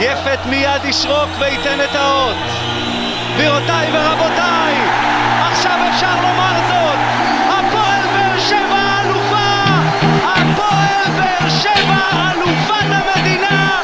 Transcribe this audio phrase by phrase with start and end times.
[0.00, 2.36] יפת מיד ישרוק וייתן את האות.
[3.34, 4.74] גבירותיי ורבותיי,
[5.40, 6.98] עכשיו אפשר לומר זאת,
[7.48, 9.52] הפועל באר שבע אלופה!
[10.24, 13.80] הפועל באר שבע אלופת המדינה!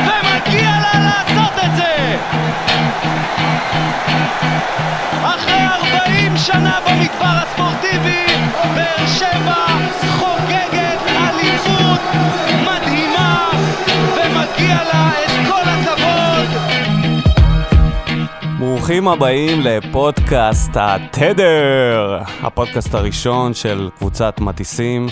[0.00, 2.16] ומגיע לה לעשות את זה!
[5.22, 8.26] אחרי 40 שנה במדבר הספורטיבי,
[8.74, 9.66] באר שבע
[10.18, 12.00] חוגגת אליפות
[14.62, 16.60] ומגיע לה את כל הכבוד!
[18.58, 25.06] ברוכים הבאים לפודקאסט התדר, הפודקאסט הראשון של קבוצת מטיסים,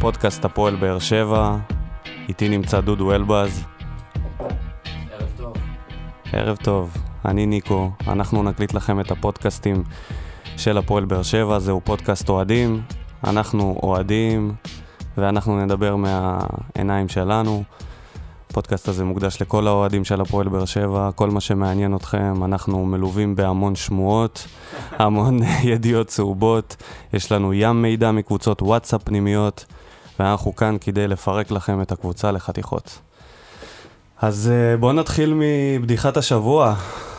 [0.00, 1.56] פודקאסט הפועל באר שבע,
[2.28, 3.64] איתי נמצא דודו אלבז.
[5.12, 5.56] ערב טוב.
[6.32, 9.82] ערב טוב, אני ניקו, אנחנו נקליט לכם את הפודקאסטים
[10.56, 12.82] של הפועל באר שבע, זהו פודקאסט אוהדים,
[13.24, 14.52] אנחנו אוהדים
[15.18, 17.64] ואנחנו נדבר מהעיניים שלנו.
[18.50, 23.36] הפודקאסט הזה מוקדש לכל האוהדים של הפועל באר שבע, כל מה שמעניין אתכם, אנחנו מלווים
[23.36, 24.46] בהמון שמועות,
[24.98, 26.76] המון ידיעות צהובות,
[27.12, 29.64] יש לנו ים מידע מקבוצות וואטסאפ פנימיות,
[30.18, 32.98] ואנחנו כאן כדי לפרק לכם את הקבוצה לחתיכות.
[34.22, 36.74] אז אה, בואו נתחיל מבדיחת השבוע.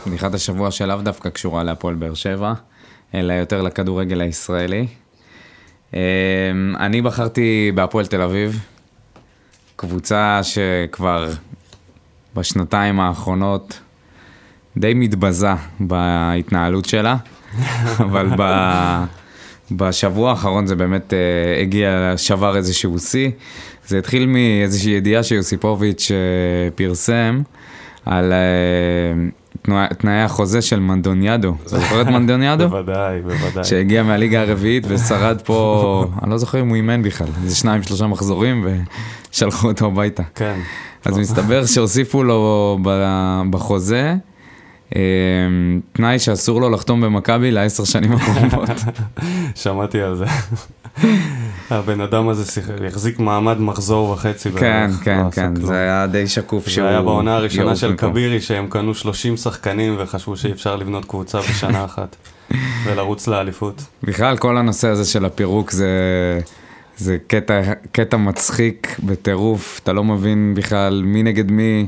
[0.06, 2.52] בדיחת השבוע שלאו דווקא קשורה להפועל באר שבע,
[3.14, 4.86] אלא יותר לכדורגל הישראלי.
[5.94, 5.98] אמ,
[6.80, 8.60] אני בחרתי בהפועל תל אביב,
[9.82, 11.30] קבוצה שכבר
[12.36, 13.80] בשנתיים האחרונות
[14.76, 17.16] די מתבזה בהתנהלות שלה,
[18.04, 18.42] אבל ב...
[19.70, 23.30] בשבוע האחרון זה באמת uh, הגיע, שבר איזשהו שיא.
[23.86, 27.42] זה התחיל מאיזושהי ידיעה שיוסיפוביץ' uh, פרסם
[28.06, 29.41] על uh,
[29.98, 31.54] תנאי החוזה של מנדוניאדו.
[31.64, 32.68] זוכר את מנדוניאדו?
[32.68, 33.64] בוודאי, בוודאי.
[33.64, 38.06] שהגיע מהליגה הרביעית ושרד פה, אני לא זוכר אם הוא אימן בכלל, איזה שניים שלושה
[38.06, 38.66] מחזורים
[39.32, 40.22] ושלחו אותו הביתה.
[40.34, 40.60] כן.
[41.04, 42.78] אז מסתבר שהוסיפו לו
[43.50, 44.14] בחוזה
[44.96, 45.00] אה,
[45.92, 48.68] תנאי שאסור לו לחתום במכבי לעשר שנים הקרובות.
[49.54, 50.24] שמעתי על זה.
[51.70, 54.50] הבן אדם הזה החזיק מעמד מחזור וחצי.
[54.50, 55.66] כן, בערך, כן, לא כן, כלום.
[55.66, 56.84] זה היה די שקוף שהוא...
[56.84, 58.10] זה היה בעונה הראשונה של מפה.
[58.10, 62.16] כבירי, שהם קנו 30 שחקנים וחשבו שאי אפשר לבנות קבוצה בשנה אחת
[62.84, 63.82] ולרוץ לאליפות.
[64.02, 65.88] בכלל, כל הנושא הזה של הפירוק זה...
[66.96, 67.60] זה קטע,
[67.92, 71.86] קטע מצחיק בטירוף, אתה לא מבין בכלל מי נגד מי,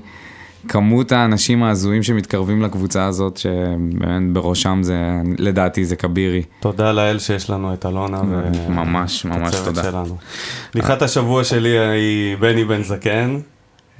[0.69, 4.97] כמות האנשים ההזויים שמתקרבים לקבוצה הזאת, שבאמת בראשם זה,
[5.39, 6.43] לדעתי זה כבירי.
[6.61, 8.51] תודה לאל שיש לנו את אלונה ו...
[8.69, 9.83] ממש, ממש תודה.
[9.83, 10.17] שלנו.
[10.75, 13.39] בדיחת השבוע שלי היא בני בן זקן.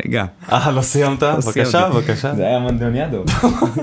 [0.07, 1.23] רגע, אה, לא סיימת?
[1.23, 1.97] בבקשה, סיימתי.
[1.97, 2.35] בבקשה.
[2.35, 3.25] זה היה מנדוניאדו.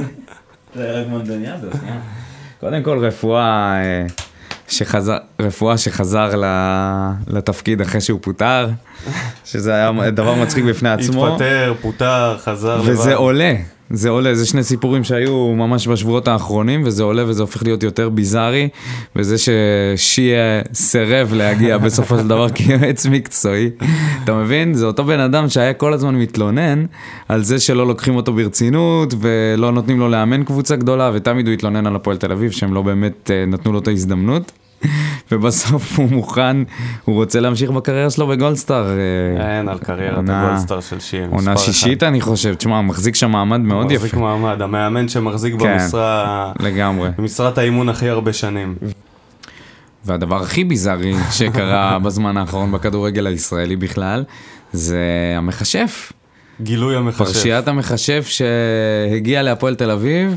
[0.75, 1.99] זה היה רק מנדוניאדו, שנייה.
[2.61, 4.05] קודם כל רפואה אה,
[4.71, 6.41] שחזר, רפואה שחזר
[7.27, 8.69] לתפקיד אחרי שהוא פוטר,
[9.45, 11.27] שזה היה דבר מצחיק בפני עצמו.
[11.27, 12.89] התפטר, פוטר, חזר לבד.
[12.89, 13.55] וזה עולה,
[13.89, 18.09] זה עולה, זה שני סיפורים שהיו ממש בשבועות האחרונים, וזה עולה וזה הופך להיות יותר
[18.09, 18.69] ביזארי,
[19.15, 23.69] וזה ששיה סירב להגיע בסופו של דבר כיועץ מקצועי,
[24.23, 24.73] אתה מבין?
[24.73, 26.85] זה אותו בן אדם שהיה כל הזמן מתלונן
[27.29, 31.87] על זה שלא לוקחים אותו ברצינות, ולא נותנים לו לאמן קבוצה גדולה, ותמיד הוא התלונן
[31.87, 34.51] על הפועל תל אביב, שהם לא באמת אה, נתנו לו את ההזדמנות.
[35.31, 36.57] ובסוף הוא מוכן,
[37.05, 38.85] הוא רוצה להמשיך בקריירה שלו בגולדסטאר.
[38.87, 41.27] אה, אין, על קריירת הגולדסטאר של שיה.
[41.31, 42.03] עונה שישית.
[42.03, 44.19] אני חושב, תשמע, מחזיק שם מעמד מאוד מחזיק יפה.
[44.19, 45.77] מעמד, המאמן שמחזיק כן.
[45.77, 47.09] במשרה, לגמרי.
[47.17, 48.75] במשרת האימון הכי הרבה שנים.
[50.05, 54.23] והדבר הכי ביזארי שקרה בזמן האחרון בכדורגל הישראלי בכלל,
[54.73, 54.99] זה
[55.37, 56.11] המכשף.
[56.61, 57.17] גילוי המחשב.
[57.23, 60.35] פרשיית המכשף שהגיע להפועל תל אביב,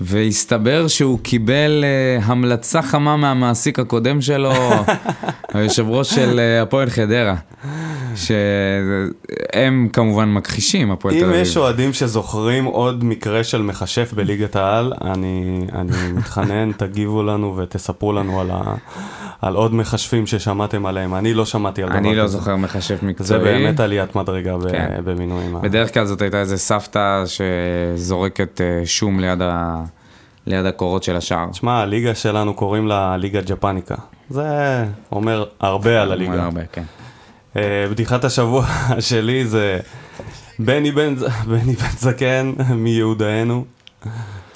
[0.00, 4.52] והסתבר שהוא קיבל uh, המלצה חמה מהמעסיק הקודם שלו,
[5.54, 7.36] היושב ראש של uh, הפועל חדרה.
[8.16, 11.42] שהם כמובן מכחישים, הפועל תל אם אביב.
[11.42, 18.12] יש אוהדים שזוכרים עוד מקרה של מכשף בליגת העל, אני, אני מתחנן, תגיבו לנו ותספרו
[18.12, 18.74] לנו על, ה,
[19.42, 21.14] על עוד מכשפים ששמעתם עליהם.
[21.14, 22.08] אני לא שמעתי על דבר כזה.
[22.08, 23.26] אני לא זוכר מכשף מקצועי.
[23.26, 25.00] זה באמת עליית מדרגה ב- כן.
[25.04, 25.56] במינויים.
[25.62, 29.82] בדרך כלל זאת הייתה איזה סבתא שזורקת אה, שום ליד, ה...
[30.46, 31.48] ליד הקורות של השער.
[31.50, 33.94] תשמע, הליגה שלנו קוראים לה ליגה ג'פניקה.
[34.30, 34.44] זה
[35.12, 36.44] אומר הרבה על אומר הליגה.
[36.44, 36.82] הרבה, כן.
[37.56, 38.66] אה, בדיחת השבוע
[39.00, 39.78] שלי זה
[40.58, 41.14] בני בן,
[41.50, 43.64] בני בן זקן מיהודאנו.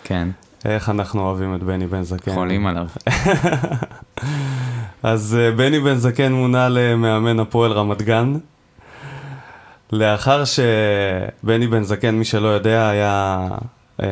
[0.05, 0.29] כן,
[0.65, 2.35] איך אנחנו אוהבים את בני בן זקן.
[2.35, 2.87] חולים עליו.
[5.03, 8.35] אז אה, בני בן זקן מונה למאמן הפועל רמת גן.
[9.93, 13.49] לאחר שבני בן זקן, מי שלא יודע, היה
[14.03, 14.07] אה,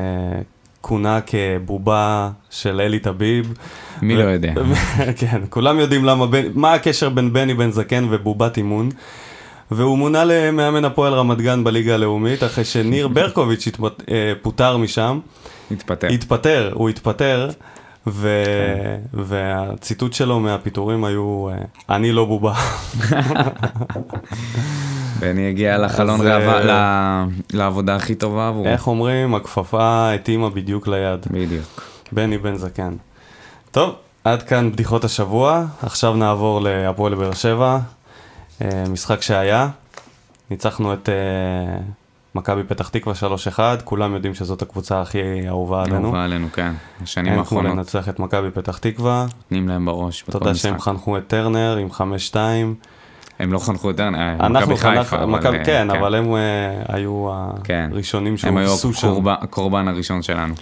[0.81, 3.55] כונה כבובה של אלי טביב.
[4.03, 4.53] מי ו- לא יודע?
[5.21, 8.88] כן, כולם יודעים למה, מה הקשר בין בני בן זקן ובובת אימון.
[9.71, 15.19] והוא מונה למאמן הפועל רמת גן בליגה הלאומית, אחרי שניר ברקוביץ' התפט- אה, פוטר משם.
[15.71, 16.06] התפטר.
[16.09, 17.49] התפטר, הוא התפטר,
[18.06, 18.43] ו...
[18.47, 19.00] כן.
[19.25, 21.55] והציטוט שלו מהפיטורים היו, אה,
[21.97, 22.55] אני לא בובה.
[25.20, 28.67] בני הגיע לחלון אז, אה, ל- לעבודה הכי טובה עבורו.
[28.67, 31.26] איך אומרים, הכפפה התאימה בדיוק ליד.
[31.31, 31.82] בדיוק.
[32.12, 32.97] בני בן זקן.
[33.70, 33.94] טוב,
[34.25, 37.79] עד כאן בדיחות השבוע, עכשיו נעבור להפועל באר שבע,
[38.62, 39.69] אה, משחק שהיה,
[40.50, 41.09] ניצחנו את
[42.37, 43.15] מכבי פתח תקווה
[43.56, 45.19] 3-1, כולם יודעים שזאת הקבוצה הכי
[45.49, 46.05] אהובה עלינו.
[46.05, 46.73] אהובה עלינו, כן.
[47.03, 50.75] בשנים אין כמו האחרונות לנצח את מכבי פתח תקווה, נותנים להם בראש בכל תודה שהם
[50.75, 50.85] משחק.
[50.85, 51.88] חנכו את טרנר עם
[52.33, 52.37] 5-2.
[53.38, 56.41] הם לא חנכו יותר, אה, אנחנו מכבי חיפה, אבל, אה, כן, אבל הם אה,
[56.88, 57.29] היו
[57.65, 57.88] כן.
[57.93, 59.09] הראשונים הם היו שהובסו שם.
[59.09, 60.55] הקורבן- הקורבן הראשון שלנו.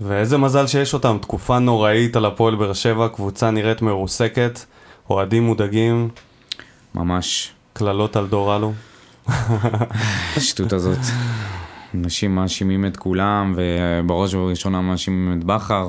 [0.00, 4.64] ואיזה מזל שיש אותם, תקופה נוראית על הפועל באר שבע, קבוצה נראית מרוסקת,
[5.10, 6.08] אוהדים מודאגים,
[6.94, 7.52] ממש.
[7.72, 8.72] קללות על דור אלו.
[10.36, 10.98] השטות הזאת.
[11.94, 15.88] אנשים מאשימים את כולם, ובראש ובראשונה מאשימים את בכר.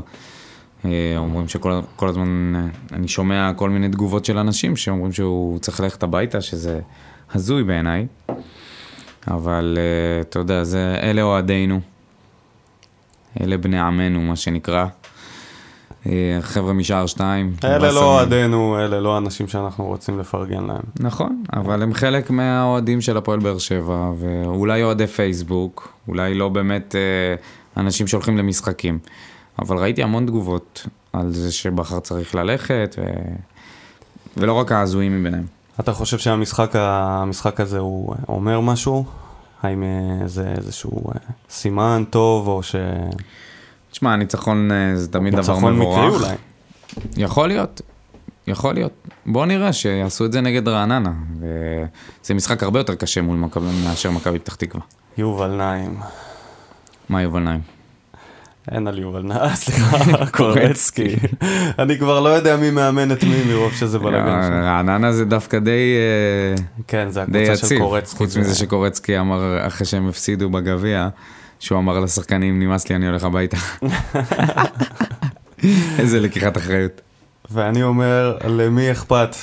[0.85, 2.61] אה, אומרים שכל כל הזמן, אה,
[2.97, 6.79] אני שומע כל מיני תגובות של אנשים שאומרים שהוא צריך ללכת הביתה, שזה
[7.33, 8.07] הזוי בעיניי.
[9.27, 11.79] אבל אה, אתה יודע, זה, אלה אוהדינו.
[13.41, 14.85] אלה בני עמנו, מה שנקרא.
[16.05, 17.53] אה, חבר'ה משער שתיים.
[17.63, 17.91] אלה.
[17.91, 20.81] לא אוהדינו, אלה לא האנשים שאנחנו רוצים לפרגן להם.
[20.99, 26.95] נכון, אבל הם חלק מהאוהדים של הפועל באר שבע, ואולי אוהדי פייסבוק, אולי לא באמת
[26.95, 28.99] אה, אנשים שהולכים למשחקים.
[29.59, 33.03] אבל ראיתי המון תגובות על זה שבכר צריך ללכת, ו...
[34.37, 35.45] ולא רק ההזויים מביניהם.
[35.79, 39.05] אתה חושב שהמשחק הזה הוא אומר משהו?
[39.63, 41.19] האם אה, זה איזשהו אה,
[41.49, 42.75] סימן טוב, או ש...
[43.91, 46.21] תשמע, ניצחון אה, זה תמיד דבר ניצחון מקרי מבורך.
[46.21, 46.35] אולי.
[47.17, 47.81] יכול להיות,
[48.47, 48.91] יכול להיות.
[49.25, 51.11] בוא נראה שיעשו את זה נגד רעננה.
[51.39, 54.83] וזה משחק הרבה יותר קשה מול מכבי מאשר מכבי פתח תקווה.
[55.17, 55.99] יובל נעים.
[57.09, 57.61] מה יובל נעים?
[58.71, 61.15] אין על יובל נעים, סליחה, קורצקי.
[61.79, 64.53] אני כבר לא יודע מי מאמן את מי מרוב שזה בלאגן שם.
[64.53, 65.95] רעננה זה דווקא די...
[65.97, 68.17] אה, כן, זה הקבוצה של קורצקי.
[68.17, 71.09] חוץ מזה שקורצקי אמר אחרי שהם הפסידו בגביע,
[71.61, 73.57] שהוא אמר לשחקנים, נמאס לי, אני הולך הביתה.
[75.99, 77.01] איזה לקיחת אחריות.
[77.51, 79.35] ואני אומר, למי אכפת?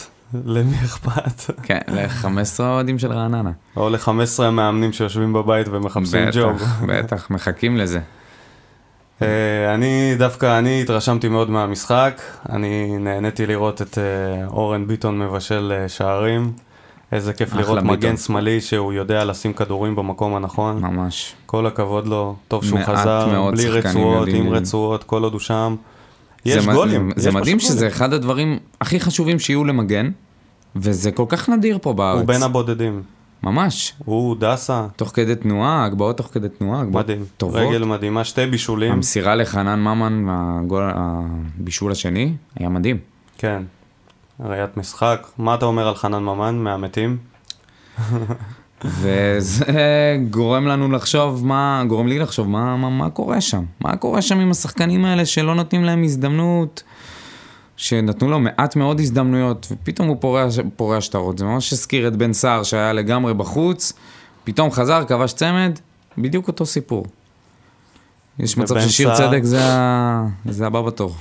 [0.44, 1.54] למי אכפת?
[1.62, 3.50] כן, ל-15 אוהדים של רעננה.
[3.76, 6.56] או ל-15 המאמנים שיושבים בבית ומחפשים ג'וב.
[6.56, 8.00] בטח, בטח, מחכים לזה.
[9.22, 12.20] אה, אני דווקא, אני התרשמתי מאוד מהמשחק.
[12.48, 16.52] אני נהניתי לראות את אה, אורן ביטון מבשל אה, שערים.
[17.12, 17.96] איזה כיף לראות ביטון.
[17.96, 20.82] מגן שמאלי שהוא יודע לשים כדורים במקום הנכון.
[20.82, 21.34] ממש.
[21.46, 24.48] כל הכבוד לו, טוב שהוא חזר, בלי רצועות, עם.
[24.48, 25.76] רצועות, כל עוד הוא שם.
[26.44, 27.10] יש זה גולים.
[27.16, 27.92] זה יש מדהים שזה גולים.
[27.92, 30.10] אחד הדברים הכי חשובים שיהיו למגן,
[30.76, 32.18] וזה כל כך נדיר פה בארץ.
[32.18, 33.02] הוא בין הבודדים.
[33.42, 33.94] ממש.
[34.04, 37.24] הוא דסה, תוך כדי תנועה, הגבהות תוך כדי תנועה, הגבהות מדהים.
[37.36, 37.60] טובות.
[37.60, 38.92] רגל מדהימה, שתי בישולים.
[38.92, 42.98] המסירה לחנן ממן, הגול, הבישול השני, היה מדהים.
[43.38, 43.62] כן.
[44.40, 45.26] ראיית משחק.
[45.38, 47.16] מה אתה אומר על חנן ממן מהמתים?
[48.84, 53.64] וזה גורם לנו לחשוב, מה, גורם לי לחשוב, מה, מה, מה קורה שם?
[53.80, 56.82] מה קורה שם עם השחקנים האלה שלא נותנים להם הזדמנות,
[57.76, 60.46] שנתנו לו מעט מאוד הזדמנויות, ופתאום הוא פורע,
[60.76, 61.38] פורע שטרות.
[61.38, 63.92] זה ממש הזכיר את בן סער שהיה לגמרי בחוץ,
[64.44, 65.78] פתאום חזר, כבש צמד,
[66.18, 67.06] בדיוק אותו סיפור.
[68.38, 69.14] יש מצב ששיר?
[69.14, 69.60] צדק זה.
[70.44, 71.14] זה הבא בתור.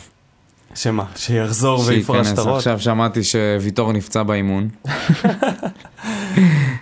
[0.77, 1.03] שמה?
[1.15, 2.39] שיחזור ויפרש שייכנס.
[2.41, 2.57] שטרות?
[2.57, 4.69] עכשיו שמעתי שוויטור נפצע באימון.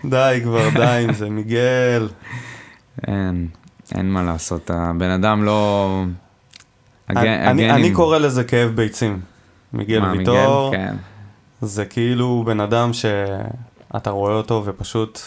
[0.10, 2.10] די כבר, די עם זה, מיגל.
[3.08, 3.48] אין,
[3.96, 6.04] אין מה לעשות, הבן אדם לא...
[7.10, 9.20] הג- אני- אני- הגנים- אני קורא לזה כאב ביצים.
[9.74, 10.96] מיגל מה, ויטור, כן.
[11.62, 15.20] זה כאילו בן אדם שאתה רואה אותו ופשוט...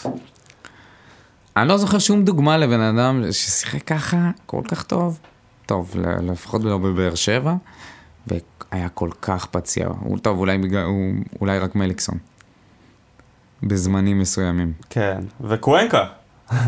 [1.57, 5.19] אני לא זוכר שום דוגמה לבן אדם ששיחק ככה כל כך טוב.
[5.65, 7.53] טוב, לפחות לא בבאר שבע,
[8.27, 9.87] והיה כל כך פציע.
[9.99, 12.17] הוא טוב, אולי, בגלל, הוא, אולי רק מליקסון.
[13.63, 14.73] בזמנים מסוימים.
[14.89, 16.05] כן, וקוונקה.
[16.51, 16.65] אין-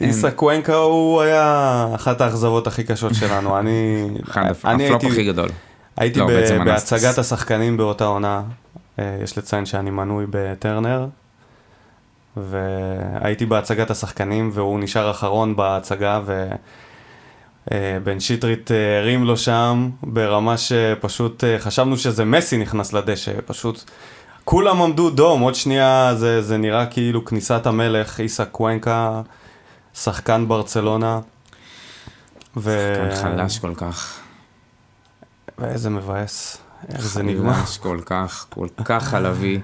[0.00, 3.56] איסה קוונקה הוא היה אחת האכזבות הכי קשות שלנו.
[3.58, 4.08] אני...
[4.64, 5.48] אני הפלופ הייתי- הכי גדול.
[5.96, 6.26] הייתי לא.
[6.64, 8.42] בהצגת השחקנים באותה עונה,
[8.98, 11.06] אה, יש לציין שאני מנוי בטרנר,
[12.36, 16.20] והייתי בהצגת השחקנים והוא נשאר אחרון בהצגה,
[17.70, 23.84] ובן שטרית אה, הרים לו שם ברמה שפשוט אה, חשבנו שזה מסי נכנס לדשא, פשוט
[24.44, 29.22] כולם עמדו דום, עוד שנייה זה, זה נראה כאילו כניסת המלך, איסה קוונקה,
[29.94, 31.20] שחקן ברצלונה.
[32.56, 32.94] ו...
[33.10, 34.18] שחקן חלש כל כך.
[35.58, 37.52] ואיזה מבאס, איך זה נגמר.
[37.52, 39.60] חלש כל כך, כל כך חלבי.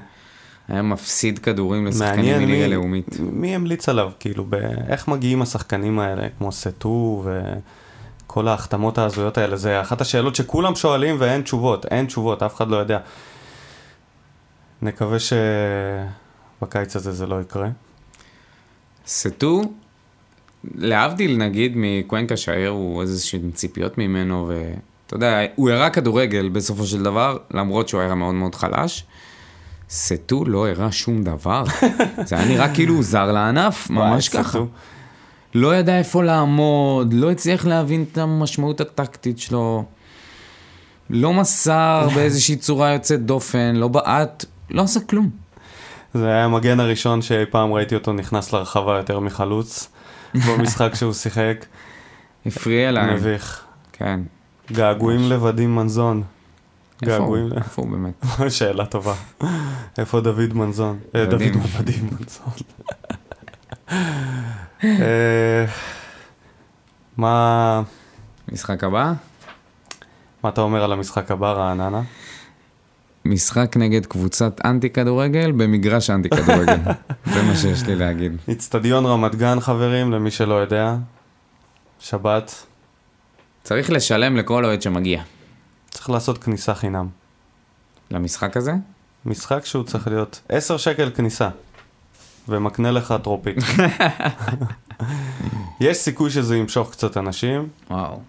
[0.69, 3.17] היה מפסיד כדורים לשחקנים מליגה מי, לאומית.
[3.21, 4.55] מי המליץ עליו, כאילו, ב...
[4.89, 7.25] איך מגיעים השחקנים האלה, כמו סטו
[8.29, 12.69] וכל ההחתמות ההזויות האלה, זה אחת השאלות שכולם שואלים ואין תשובות, אין תשובות, אף אחד
[12.69, 12.99] לא יודע.
[14.83, 17.69] נקווה שבקיץ הזה זה לא יקרה.
[19.07, 19.63] סטו,
[20.75, 27.03] להבדיל נגיד מקוונקה שהעיר הוא איזשהן ציפיות ממנו, ואתה יודע, הוא הראה כדורגל בסופו של
[27.03, 29.05] דבר, למרות שהוא היה מאוד מאוד חלש.
[29.91, 31.65] סטו לא הראה שום דבר.
[32.27, 34.49] זה היה נראה כאילו הוא זר לענף, ממש ככה.
[34.49, 34.67] סטו.
[35.55, 39.85] לא ידע איפה לעמוד, לא הצליח להבין את המשמעות הטקטית שלו,
[41.11, 45.31] לא מסר באיזושהי צורה יוצאת דופן, לא בעט, לא עשה כלום.
[46.15, 49.89] זה היה המגן הראשון שאי פעם ראיתי אותו נכנס לרחבה יותר מחלוץ
[50.35, 51.67] במשחק שהוא שיחק.
[52.47, 53.15] הפריע להם.
[53.15, 53.65] מביך.
[53.93, 54.21] כן.
[54.73, 56.23] געגועים לוודים מנזון.
[57.05, 57.53] געגועים.
[57.57, 58.25] איפה הוא באמת?
[58.59, 59.15] שאלה טובה.
[59.99, 60.99] איפה דוד מנזון?
[61.15, 61.43] אה, דוד
[62.03, 62.53] מנזון.
[64.85, 65.65] אה,
[67.17, 67.83] מה
[68.53, 69.13] משחק הבא?
[70.43, 72.03] מה אתה אומר על המשחק הבא, רעננה?
[73.25, 76.79] משחק נגד קבוצת אנטי כדורגל במגרש אנטי כדורגל.
[77.35, 78.33] זה מה שיש לי להגיד.
[78.49, 80.97] איצטדיון רמת גן, חברים, למי שלא יודע.
[82.01, 82.65] שבת.
[83.63, 85.23] צריך לשלם לכל אוהד שמגיע.
[85.91, 87.09] צריך לעשות כניסה חינם.
[88.11, 88.73] למשחק הזה?
[89.27, 91.49] משחק שהוא צריך להיות 10 שקל כניסה,
[92.49, 93.57] ומקנה לך טרופית.
[95.81, 97.69] יש סיכוי שזה ימשוך קצת אנשים.
[97.91, 98.21] וואו.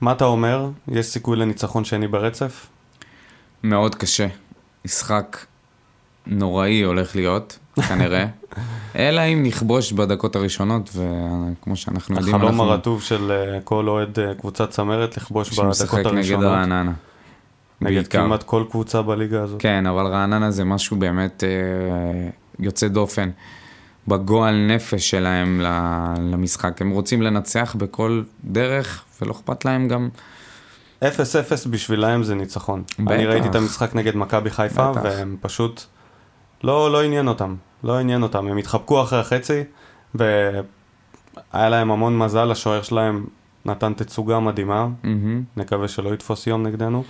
[0.00, 0.68] מה אתה אומר?
[0.88, 2.66] יש סיכוי לניצחון שני ברצף?
[3.62, 4.26] מאוד קשה.
[4.84, 5.36] משחק
[6.26, 8.26] נוראי הולך להיות, כנראה.
[8.96, 12.70] אלא אם נכבוש בדקות הראשונות, וכמו שאנחנו יודעים, החלום אנחנו...
[12.70, 16.44] הרטוב של אה, כל אוהד אה, קבוצת צמרת לכבוש שמשחק בדקות נגד הראשונות.
[16.44, 16.92] רעננה.
[17.80, 18.22] נגד בעיקר.
[18.22, 19.60] כמעט כל קבוצה בליגה הזאת.
[19.60, 23.30] כן, אבל רעננה זה משהו באמת אה, יוצא דופן
[24.08, 25.60] בגועל נפש שלהם
[26.18, 26.82] למשחק.
[26.82, 30.08] הם רוצים לנצח בכל דרך, ולא אכפת להם גם...
[31.04, 31.06] 0-0
[31.70, 32.82] בשבילם זה ניצחון.
[32.98, 33.14] בטח.
[33.14, 35.00] אני ראיתי את המשחק נגד מכבי חיפה, בטח.
[35.04, 35.82] והם פשוט...
[36.64, 37.54] לא, לא עניין אותם.
[37.84, 38.46] לא עניין אותם.
[38.46, 39.60] הם התחבקו אחרי החצי,
[40.14, 40.62] והיה
[41.54, 43.26] להם המון מזל, השוער שלהם
[43.64, 44.88] נתן תצוגה מדהימה.
[45.02, 45.42] מהמם.
[45.56, 47.04] נקווה שלא יתפוס יום נגדנו.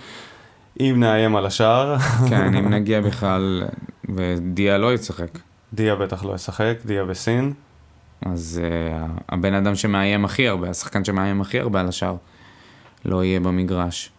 [0.79, 1.97] אם נאיים על השער,
[2.29, 3.63] כן, אם נגיע בכלל,
[4.15, 5.39] ודיה לא ישחק.
[5.73, 7.53] דיה בטח לא ישחק, דיה בסין.
[8.25, 12.15] אז uh, הבן אדם שמאיים הכי הרבה, השחקן שמאיים הכי הרבה על השאר,
[13.05, 14.11] לא יהיה במגרש.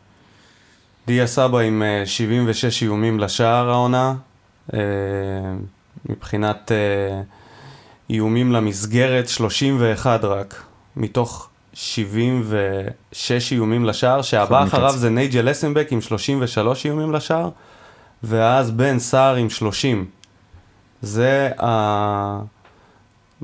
[1.06, 4.14] דיה סבא עם אה, 76 איומים לשער העונה.
[4.75, 4.78] אה,
[6.09, 7.23] מבחינת אה,
[8.11, 10.62] איומים למסגרת, 31 רק,
[10.97, 14.93] מתוך 76 איומים לשער, שהבא אחריו.
[14.93, 17.49] זה נייג'ל אסנבק עם 33 איומים לשער,
[18.23, 20.07] ואז בן סער עם 30.
[21.02, 22.41] זה ה...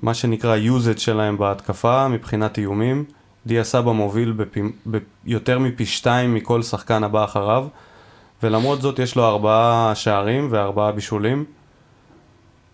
[0.03, 3.05] מה שנקרא usage שלהם בהתקפה מבחינת איומים.
[3.47, 4.63] דיה סבא מוביל בפי...
[5.25, 7.67] ביותר מפי שתיים מכל שחקן הבא אחריו,
[8.43, 11.45] ולמרות זאת יש לו ארבעה שערים וארבעה בישולים.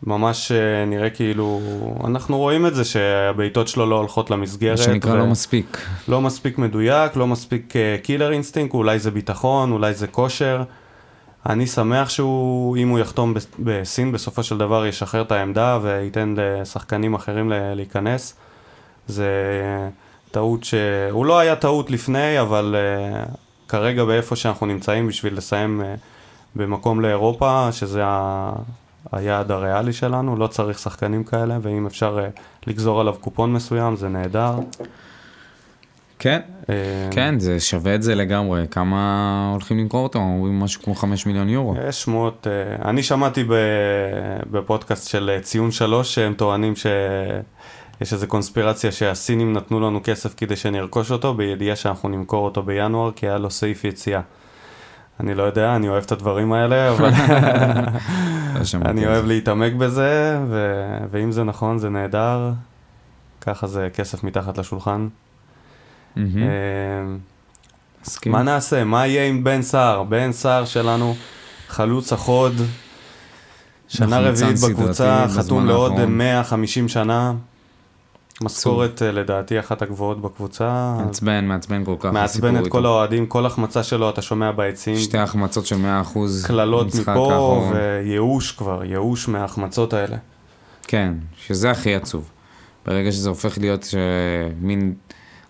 [0.06, 1.60] ממש אה, נראה כאילו,
[2.04, 4.78] אנחנו רואים את זה שהבעיטות שלו לא הולכות למסגרת.
[4.78, 5.78] מה שנקרא ו- לא מספיק.
[6.08, 10.62] לא מספיק מדויק, לא מספיק killer instinct, אולי זה ביטחון, אולי זה כושר.
[11.46, 16.34] אני שמח שהוא, אם הוא יחתום בס- בסין, בסופו של דבר ישחרר את העמדה וייתן
[16.38, 18.34] לשחקנים אחרים להיכנס.
[19.06, 19.28] זה
[20.30, 20.74] טעות ש...
[21.10, 23.36] הוא לא היה טעות לפני, אבל אה,
[23.68, 25.98] כרגע באיפה שאנחנו נמצאים בשביל לסיים אה,
[26.56, 28.52] במקום לאירופה, שזה ה...
[29.12, 34.08] היעד הריאלי שלנו, לא צריך שחקנים כאלה, ואם אפשר uh, לגזור עליו קופון מסוים, זה
[34.08, 34.54] נהדר.
[36.24, 36.40] כן.
[36.70, 36.74] אה,
[37.10, 38.64] כן, זה שווה את זה לגמרי.
[38.70, 40.18] כמה הולכים למכור אותו?
[40.18, 41.74] אומרים משהו כמו 5 מיליון יורו.
[41.88, 43.44] יש שמועות, אה, אני שמעתי
[44.50, 50.56] בפודקאסט של אה, ציון שלוש שהם טוענים שיש איזו קונספירציה שהסינים נתנו לנו כסף כדי
[50.56, 54.20] שנרכוש אותו, בידיעה שאנחנו נמכור אותו בינואר, כי היה לו סעיף יציאה.
[55.20, 59.24] אני לא יודע, אני אוהב את הדברים האלה, אבל לא אני אוהב.
[59.26, 62.52] להתעמק בזה, ו- ואם זה נכון זה נהדר,
[63.40, 65.08] ככה זה כסף מתחת לשולחן.
[66.16, 66.22] אה.
[68.26, 68.84] מה נעשה?
[68.84, 70.02] מה יהיה עם בן סער?
[70.02, 71.14] בן סער שלנו,
[71.68, 72.54] חלוץ החוד,
[73.88, 76.18] שנה רביעית בקבוצה, חתום לעוד האחרון.
[76.18, 77.32] 150 שנה.
[78.40, 80.94] משכורת אה, לדעתי אחת הגבוהות בקבוצה.
[81.04, 82.12] מעצבן, מעצבן כל כך.
[82.12, 82.86] מעצבן את כל.
[82.86, 84.98] האוהדים, כל החמצה שלו אתה שומע ביציעים.
[84.98, 87.70] שתי החמצות של 100% קללות במשחק מפה.
[87.74, 90.16] וייאוש כבר, ייאוש מההחמצות האלה.
[90.82, 91.14] כן,
[91.46, 92.30] שזה הכי עצוב.
[92.86, 93.94] ברגע שזה הופך להיות ש...
[94.60, 94.94] מין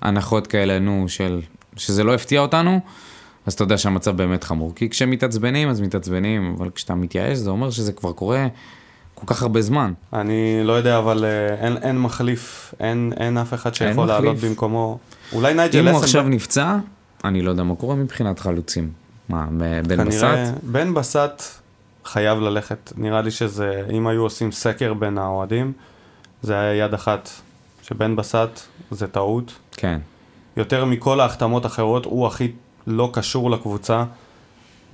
[0.00, 1.40] הנחות כאלה, נו, של...
[1.76, 2.80] שזה לא הפתיע אותנו,
[3.46, 4.74] אז אתה יודע שהמצב באמת חמור.
[4.74, 8.46] כי כשמתעצבנים, אז מתעצבנים, אבל כשאתה מתייאש, זה אומר שזה כבר קורה
[9.24, 9.92] כל כך הרבה זמן.
[10.12, 14.06] אני לא יודע, אבל אה, אין, אין מחליף, אין, אין אף אחד שיכול.
[14.06, 14.98] לעלות במקומו.
[15.32, 16.76] אולי נייג'ל אם הוא אסנברג- עכשיו נפצע,
[17.24, 18.90] אני לא יודע מה קורה מבחינת חלוצים.
[19.28, 19.46] מה,
[19.86, 20.04] בן כנראה,
[20.44, 20.54] בסט?
[20.62, 21.42] בן בסט
[22.04, 22.92] חייב ללכת.
[22.96, 25.72] נראה לי שזה, אם היו עושים סקר בין האוהדים,
[26.42, 27.28] זה היה יד אחת.
[27.82, 29.52] שבן בסט זה טעות.
[29.72, 29.98] כן.
[30.56, 32.52] יותר מכל ההחתמות האחרות, הוא הכי
[32.86, 34.04] לא קשור לקבוצה.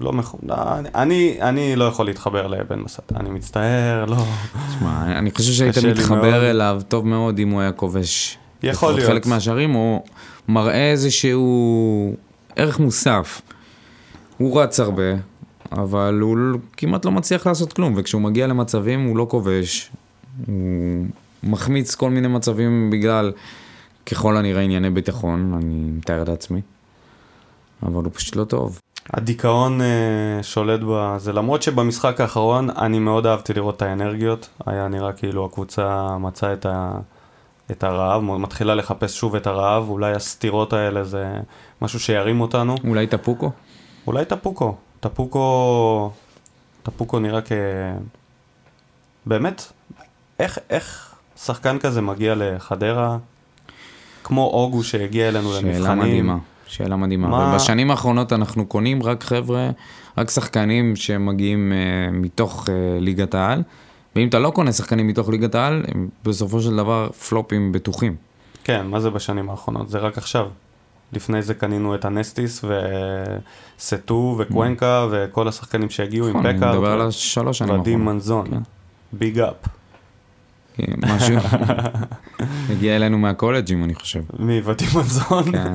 [0.00, 0.34] לא מח...
[0.42, 0.54] לא,
[0.94, 3.12] אני, אני, לא יכול להתחבר לבן בסט.
[3.16, 4.16] אני מצטער, לא.
[4.68, 5.98] תשמע, אני חושב שהיית לי מאוד.
[5.98, 8.38] מתחבר אליו טוב מאוד אם הוא היה כובש.
[8.62, 9.10] יכול להיות.
[9.10, 10.02] חלק מהשערים, הוא
[10.48, 12.14] מראה איזשהו
[12.56, 13.40] ערך מוסף.
[14.36, 15.12] הוא רץ הרבה,
[15.72, 16.36] אבל הוא
[16.76, 19.90] כמעט לא מצליח לעשות כלום, וכשהוא מגיע למצבים הוא לא כובש.
[20.46, 21.06] הוא
[21.42, 23.32] מחמיץ כל מיני מצבים בגלל,
[24.06, 26.60] ככל הנראה, ענייני ביטחון, אני מתאר לעצמי.
[27.82, 28.80] אבל הוא פשוט לא טוב.
[29.08, 35.12] הדיכאון אה, שולט בזה, למרות שבמשחק האחרון אני מאוד אהבתי לראות את האנרגיות, היה נראה
[35.12, 36.92] כאילו הקבוצה מצאה את, ה,
[37.70, 41.26] את הרעב, מתחילה לחפש שוב את הרעב, אולי הסתירות האלה זה
[41.82, 43.50] משהו שירים אותנו, אולי טפוקו?
[44.06, 46.10] אולי טפוקו, טפוקו,
[46.82, 47.52] טפוקו נראה כ...
[49.26, 49.62] באמת,
[50.38, 53.16] איך, איך שחקן כזה מגיע לחדרה,
[54.24, 56.36] כמו אוגו שהגיע אלינו שאלה למבחנים, מדהימה,
[56.70, 57.28] שאלה מדהימה.
[57.28, 59.70] מה- ובשנים האחרונות אנחנו קונים רק חבר'ה,
[60.18, 63.62] רק שחקנים שמגיעים uh, מתוך uh, ליגת העל,
[64.16, 68.16] ואם אתה לא קונה שחקנים מתוך ליגת העל, הם בסופו של דבר פלופים בטוחים.
[68.64, 69.88] כן, מה זה בשנים האחרונות?
[69.88, 70.46] זה רק עכשיו.
[71.12, 72.64] לפני זה קנינו את הנסטיס
[73.78, 76.74] וסטו וקוונקה וכל השחקנים שהגיעו עם נכון, אני פקארט.
[76.74, 78.14] מדבר על השלוש שנים ודים האחרונות.
[78.14, 78.46] מנזון.
[78.50, 78.60] כן.
[79.12, 79.54] ביג אפ.
[80.76, 81.36] כן, משהו
[82.70, 84.22] הגיע אלינו מהקולג'ים, אני חושב.
[84.38, 84.60] מי?
[84.64, 85.52] ודים מנזון?
[85.52, 85.74] כן.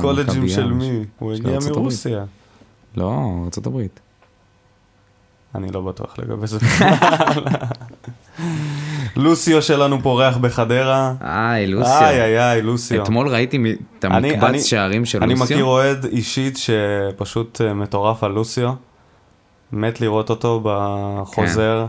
[0.00, 0.72] קולג'ים של.
[0.72, 1.04] מי?
[1.18, 1.82] הוא הגיע ארצות הברית.
[1.82, 2.24] מרוסיה.
[2.96, 3.10] לא,
[3.66, 3.80] ארה"ב.
[5.54, 6.58] אני לא בטוח לגבי זה.
[9.16, 11.14] לוסיו שלנו פורח בחדרה.
[11.22, 12.00] איי, לוסיו.
[12.00, 13.02] איי איי איי, לוסיו.
[13.02, 13.56] אתמול ראיתי
[13.98, 15.44] את אני- אני- המקבץ שערים של אני לוסיו.
[15.44, 18.72] מכיר אוהד אישית שפשוט אה, מטורף על לוסיו.
[19.72, 21.86] מת לראות אותו בחוזר.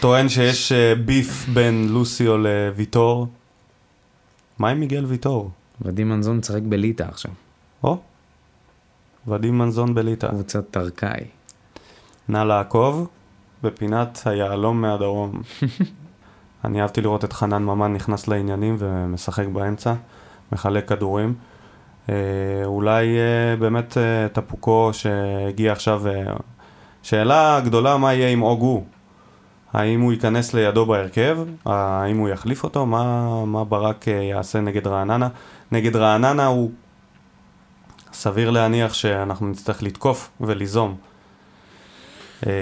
[0.00, 3.26] טוען שיש אה, ביף בין לוסיו לוויטור.
[4.58, 5.50] מה עם מיגל ויטור?
[5.82, 7.30] ודים מנזון משחק בליטא עכשיו.
[7.84, 7.98] או,
[9.28, 10.28] ודים מנזון בליטא.
[10.28, 11.24] קבוצת טרקאי.
[12.28, 13.08] נא לעקוב
[13.62, 15.42] בפינת היהלום מהדרום.
[16.64, 19.94] אני אהבתי לראות את חנן ממן נכנס לעניינים ומשחק באמצע,
[20.52, 21.34] מחלק כדורים.
[22.08, 22.14] אה,
[22.64, 26.32] אולי אה, באמת אה, טפוקו שהגיע עכשיו, אה,
[27.02, 28.84] שאלה גדולה מה יהיה עם אוגו.
[29.72, 31.38] האם הוא ייכנס לידו בהרכב?
[31.64, 32.86] האם הוא יחליף אותו?
[32.86, 35.28] מה, מה ברק אה, יעשה נגד רעננה?
[35.72, 36.70] נגד רעננה הוא
[38.12, 40.94] סביר להניח שאנחנו נצטרך לתקוף וליזום.
[42.46, 42.52] אה,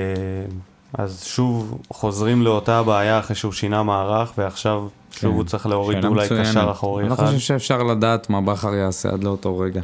[0.98, 6.04] אז שוב חוזרים לאותה בעיה אחרי שהוא שינה מערך ועכשיו שוב כן, הוא צריך להוריד
[6.04, 6.46] אולי מצוינת.
[6.46, 7.26] קשר אחורי אני לא אחד.
[7.26, 9.80] חושב שאפשר לדעת מה בכר יעשה עד לאותו רגע.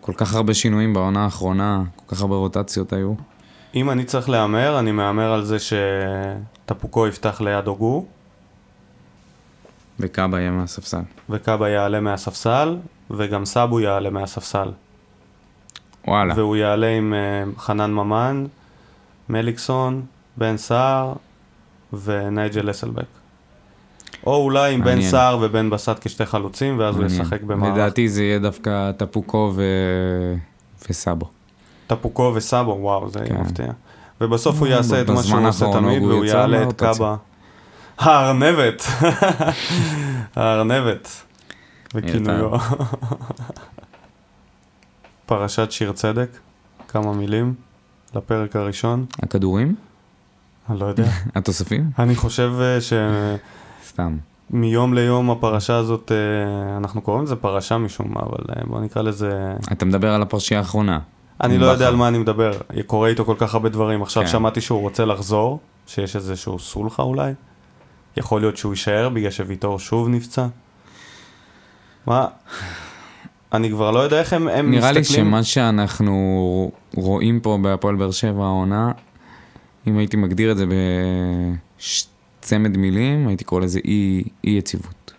[0.00, 3.12] כל כך הרבה שינויים בעונה האחרונה, כל כך הרבה רוטציות היו.
[3.74, 8.04] אם אני צריך להמר, אני מהמר על זה שטפוקו יפתח ליד אוגו
[10.00, 11.02] וקאבה יהיה מהספסל.
[11.30, 12.76] וקאבה יעלה מהספסל
[13.10, 14.68] וגם סאבו יעלה מהספסל.
[16.08, 16.34] וואלה.
[16.36, 18.46] והוא יעלה עם אה, חנן ממן,
[19.28, 20.02] מליקסון,
[20.36, 21.12] בן סער
[21.92, 23.04] ונייג'ל אסלבק.
[24.26, 25.10] או אולי עם בן מעניין.
[25.10, 27.22] סער ובן בסט כשתי חלוצים, ואז הוא מעניין.
[27.22, 27.74] ישחק במערך.
[27.74, 29.62] לדעתי זה יהיה דווקא טפוקו ו...
[30.90, 31.26] וסאבו.
[31.86, 33.40] טפוקו וסאבו, וואו, זה כן.
[33.40, 33.72] מפתיע.
[34.20, 36.72] ובסוף הוא יעשה את מה שהוא עושה תמיד, הוא והוא יעלה את.
[36.72, 37.16] קאבה.
[37.98, 38.82] הארנבת.
[40.36, 41.22] הארנבת.
[41.94, 42.50] וכינויו.
[45.26, 46.28] פרשת שיר צדק,
[46.88, 47.54] כמה מילים
[48.14, 49.74] לפרק הראשון, הכדורים?
[50.70, 51.04] אני לא יודע.
[51.34, 51.90] התוספים?
[51.98, 52.78] אני חושב אה,
[53.86, 54.16] סתם.
[54.50, 59.02] שמיום ליום הפרשה הזאת, אה, אנחנו קוראים לזה פרשה משום מה, אבל אה, בוא נקרא
[59.02, 59.52] לזה...
[59.72, 60.98] אתה מדבר על הפרשייה האחרונה.
[61.40, 61.88] אני לא יודע.
[61.88, 62.52] על מה אני מדבר,
[62.86, 64.02] קורה איתו כל כך הרבה דברים.
[64.02, 64.28] עכשיו כן.
[64.28, 67.32] שמעתי שהוא רוצה לחזור, שיש איזשהו סולחה אולי.
[68.16, 70.46] יכול להיות שהוא יישאר בגלל שוויטור שוב נפצע.
[72.06, 72.26] מה?
[73.52, 75.26] אני כבר לא יודע איך הם, הם נראה לי מסתכלים.
[75.26, 78.92] שמה שאנחנו רואים פה בהפועל באר שבע העונה,
[79.86, 80.64] אם הייתי מגדיר את זה
[82.40, 85.12] בצמד מילים, הייתי קורא לזה אי, אי יציבות.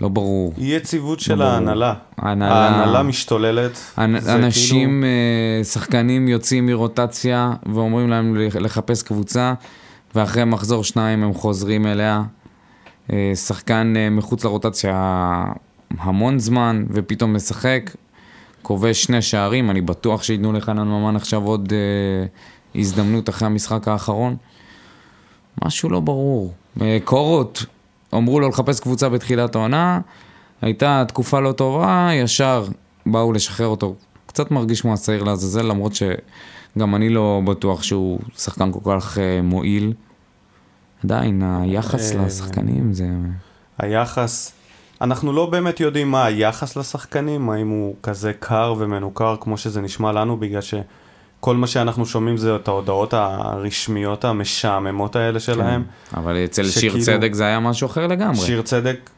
[0.00, 0.54] לא ברור.
[0.58, 1.46] אי יציבות של ברור.
[1.48, 1.94] ההנהלה.
[2.18, 3.78] ההנהלה- ההנהלה משתוללת.
[3.98, 5.04] אנ- אנשים, כאילו-
[5.58, 9.54] אה, שחקנים יוצאים מרוטציה ואומרים להם לח- לחפש קבוצה,
[10.14, 12.22] ואחרי מחזור שניים הם חוזרים אליה.
[13.12, 15.44] אה, שחקן אה, מחוץ לרוטציה
[15.98, 17.90] המון זמן, ופתאום משחק.
[18.62, 22.26] כובש שני שערים, אני בטוח שייתנו לחנן ממן עכשיו עוד אה,
[22.80, 24.36] הזדמנות אחרי המשחק האחרון.
[25.64, 26.52] משהו לא ברור.
[26.80, 27.64] אה, קורות,
[28.14, 30.00] אמרו לו לחפש קבוצה בתחילת העונה,
[30.62, 32.64] הייתה תקופה לא טובה, ישר
[33.06, 33.94] באו לשחרר אותו.
[34.26, 35.94] קצת מרגיש כמו השעיר לעזאזל, למרות
[36.76, 39.92] שגם אני לא בטוח שהוא שחקן כל כך אה, מועיל.
[41.04, 43.06] עדיין, היחס אה, לשחקנים זה...
[43.78, 44.52] היחס,
[45.00, 50.12] אנחנו לא באמת יודעים מה היחס לשחקנים, האם הוא כזה קר ומנוכר כמו שזה נשמע
[50.12, 55.82] לנו, בגלל שכל מה שאנחנו שומעים זה את ההודעות הרשמיות המשעממות האלה שלהם.
[56.16, 58.36] אבל אצל שיר שכאילו- צדק זה היה משהו אחר לגמרי.
[58.36, 59.10] שיר צדק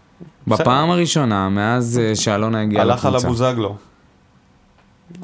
[0.46, 3.26] בפעם הראשונה, מאז אה, שאלונה הגיעה הלך על לקבוצה.
[3.26, 3.76] הבוזגלו.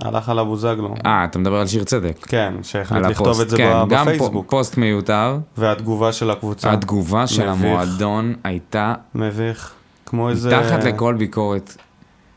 [0.01, 0.95] הלך על הבוזגלו.
[1.07, 2.27] אה, אתה מדבר על שיר צדק.
[2.27, 3.43] כן, שהחליט לכתוב הפוסט.
[3.43, 4.47] את זה כן, גם בפייסבוק.
[4.47, 5.39] פ- פוסט מיותר.
[5.57, 6.73] והתגובה של הקבוצה.
[6.73, 7.65] התגובה של מביך.
[7.65, 9.73] המועדון הייתה מביך.
[10.07, 11.77] כמו איזה מתחת לכל ביקורת.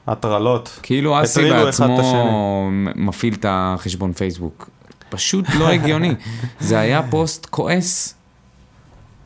[0.08, 0.80] הטרלות.
[0.84, 2.70] כאילו אסי בעצמו.
[2.96, 4.70] מפעיל את החשבון פייסבוק.
[5.10, 6.16] פשוט לא הגיוני.
[6.60, 8.16] זה היה פוסט כועס.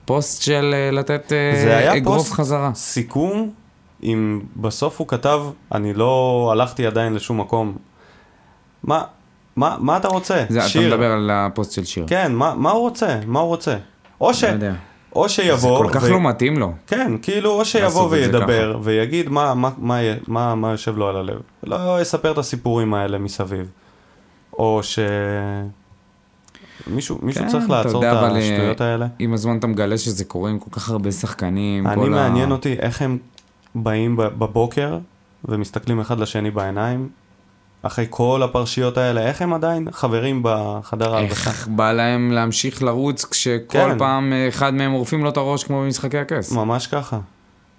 [0.06, 2.72] פוסט של אה, לתת אה, זה היה אגרוף פוסט חזרה.
[2.74, 3.50] סיכום,
[4.04, 5.40] אם בסוף הוא כתב,
[5.72, 7.78] אני לא הלכתי עדיין לשום מקום.
[8.84, 9.04] מה,
[9.56, 10.46] מה, מה אתה רוצה?
[10.50, 10.94] זה, אתה שיר.
[10.94, 12.06] מדבר על הפוסט של שיר.
[12.08, 13.20] כן, מה, מה הוא רוצה?
[13.26, 13.78] מה הוא רוצה?
[14.22, 14.44] או, ש...
[14.44, 14.74] לא יודע.
[15.16, 15.78] או זה שיבוא...
[15.84, 16.74] כל כך ו- לא מתאים לו.
[16.88, 21.16] כן, כאילו, או שיבוא זה וידבר, ויגיד מה, מה, מה, מה, מה יושב לו על
[21.16, 21.40] הלב.
[21.64, 23.70] לא יספר את הסיפורים האלה מסביב.
[24.54, 25.00] או ש...
[26.88, 29.08] מישהו, מישהו כן, צריך אתה לעצור יודע, את אבל, אה, השטויות האלה.
[29.20, 31.88] עם הזמן אתה מגלה שזה קורה עם כל כך הרבה שחקנים.
[31.88, 33.18] אני כל ה- מעניין אותי איך הם
[33.76, 34.98] באים בבוקר
[35.46, 37.10] ומסתכלים אחד לשני בעיניים,
[37.88, 41.50] אחרי כל הפרשיות האלה, איך הם עדיין חברים בחדר ההלבשה.
[41.50, 43.98] איך בא להם להמשיך לרוץ כשכל כן.
[43.98, 46.52] פעם אה, אחד מהם עורפים לו את הראש כמו במשחקי הכס.
[46.52, 47.20] ממש ככה.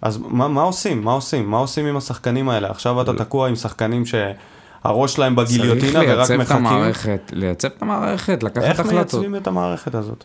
[0.02, 1.04] אז מה, מה עושים?
[1.04, 1.50] מה עושים?
[1.50, 2.70] מה עושים עם השחקנים האלה?
[2.70, 6.66] עכשיו אתה תקוע עם שחקנים שהראש שלהם בגיליוטינה צריך ורק לייצב את מחכים.
[6.66, 8.94] המערכת, לייצב את המערכת, לקחת איך החלטות.
[8.94, 10.24] מייצבים את המערכת הזאת?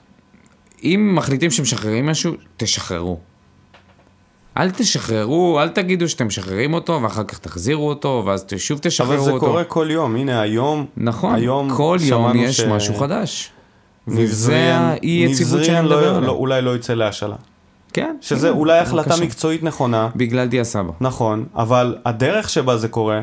[0.84, 3.20] אם מחליטים שמשחררים משהו, תשחררו.
[4.58, 9.20] אל תשחררו, אל תגידו שאתם משחררים אותו ואחר כך תחזירו אותו ואז שוב תשחררו אבל
[9.32, 9.34] אותו.
[9.34, 10.16] זה קורה כל יום.
[10.16, 10.86] הנה, היום...
[10.98, 13.50] נכון, היום כל יום יש ש- משהו חדש.
[14.08, 16.28] וזה האי יציבות שאני מדבר לא, עליה.
[16.28, 17.36] לא, אולי לא יצא להשאלה.
[17.94, 18.16] כן.
[18.22, 19.24] שזה הנה, אולי החלטה בבקשה.
[19.24, 20.92] מקצועית נכונה, בגלל דיה סבא.
[21.02, 23.22] נכון, אבל הדרך שבה זה קורה,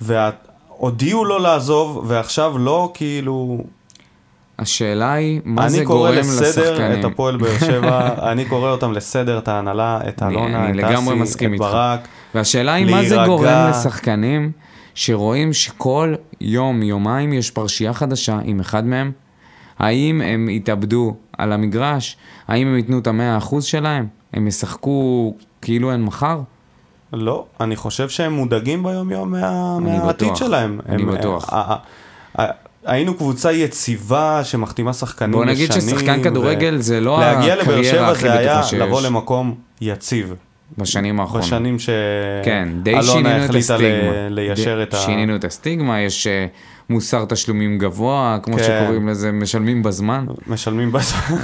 [0.00, 3.58] והודיעו לו לעזוב, ועכשיו לא כאילו...
[4.58, 7.00] השאלה היא, מה זה אני קורא גורם לסדר לשחקנים?
[7.00, 11.46] את הפועל באר שבע, אני קורא אותם לסדר, את ההנהלה, את אלונה, אני את אסי,
[11.46, 11.58] את.
[11.58, 12.08] ברק.
[12.34, 13.16] והשאלה היא מה זה.
[13.26, 14.52] גורם לשחקנים
[14.94, 19.12] שרואים שכל יום, יומיים יש פרשייה חדשה עם אחד מהם?
[19.78, 22.16] האם הם יתאבדו על המגרש?
[22.48, 24.06] האם הם ייתנו את המאה אחוז שלהם?
[24.32, 26.40] הם ישחקו כאילו אין מחר?
[27.12, 30.80] לא, אני חושב שהם מודאגים ביום יום מה, אני מהעתיד בטוח, שלהם.
[30.88, 31.52] אני הם, בטוח.
[31.52, 31.76] ה- ה-
[32.42, 37.84] ה- היינו קבוצה יציבה שמחתימה שחקנים בוא נגיד ששחקן כדורגל זה לא להגיע לבאר הקריירה
[37.98, 38.78] שבע הכי זה היה בטוחה שיש.
[38.80, 40.34] לבוא למקום יציב.
[40.78, 41.46] בשנים האחרונות.
[41.46, 41.90] בשנים ש...
[42.44, 43.76] כן, די אלונה שינינו את החליטה.
[43.78, 44.96] ל- ליישר די- את ה...
[44.96, 46.46] שינינו את הסטיגמה, יש אה,
[46.90, 48.62] מוסר תשלומים גבוה, כמו כן.
[48.62, 50.26] שקוראים לזה, משלמים בזמן.
[50.46, 51.36] משלמים בזמן,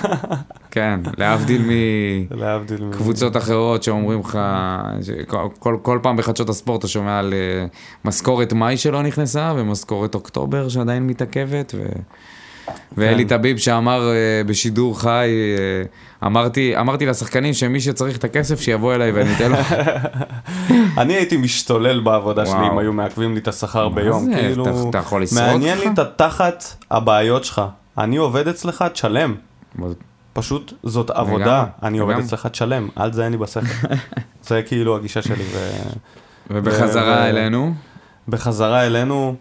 [0.71, 4.39] כן, להבדיל מקבוצות אחרות שאומרים לך,
[5.27, 7.67] כל, כל, כל פעם בחדשות הספורט אתה שומע על אה,
[8.05, 11.83] משכורת מאי שלא נכנסה, ומשכורת אוקטובר שעדיין מתעכבת, ו...
[12.97, 14.15] ואלי טביב שאמר אה,
[14.47, 15.09] בשידור חי,
[15.59, 19.57] אה, אמרתי, אמרתי לשחקנים שמי שצריך את הכסף שיבוא אליי ואני אתן לו.
[21.01, 22.67] אני הייתי משתולל בעבודה שלי.
[22.73, 24.25] אם היו מעכבים לי את השכר ביום.
[24.25, 24.31] זה?
[24.41, 25.87] כאילו, אתה- אתה יכול לשרוד מעניין לי?
[25.89, 27.63] את התחת הבעיות שלך.
[27.99, 29.35] אני עובד אצלך, תשלם.
[30.33, 32.27] פשוט זאת עבודה, אני עובד לגמרי.
[32.27, 33.67] אצלך, תשלם, אל תזיין לי בשכל.
[34.49, 35.45] זה כאילו הגישה שלי.
[35.53, 35.71] ו-
[36.51, 37.75] ובחזרה ו- אלינו,
[38.29, 39.35] בחזרה אלינו,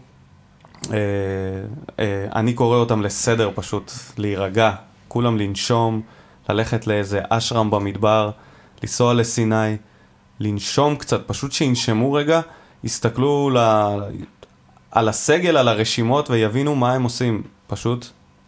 [2.36, 4.72] אני קורא אותם לסדר פשוט, להירגע,
[5.08, 6.02] כולם לנשום,
[6.50, 8.32] ללכת לאיזה אשרם במדבר,
[8.84, 9.78] לנסוע לסיני,
[10.40, 12.42] לנשום קצת, פשוט שינשמו רגע,
[12.84, 13.58] יסתכלו ל...
[14.92, 17.44] על הסגל, על הרשימות ויבינו מה הם עושים.
[17.68, 18.08] פשוט,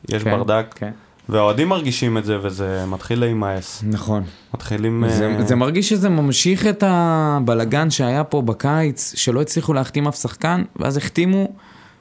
[0.10, 0.92] יש כן, ברדק, כן.
[1.30, 3.84] והאוהדים מרגישים את זה וזה מתחיל להימאס.
[3.88, 4.24] נכון.
[4.54, 5.04] מתחילים...
[5.10, 10.16] זה, אה, זה מרגיש שזה ממשיך את הבלגן שהיה פה בקיץ, שלא הצליחו להחתים אף
[10.16, 11.48] שחקן, ואז החתימו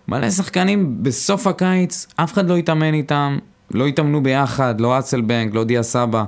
[0.08, 3.38] מלא שחקנים בסוף הקיץ, אף אחד לא התאמן איתם,
[3.70, 6.24] לא התאמנו ביחד, לא אצלבנק, לא דיה סבא,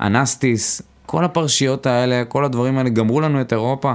[0.00, 3.92] אנסטיס, כל הפרשיות האלה, כל הדברים האלה גמרו לנו את אירופה.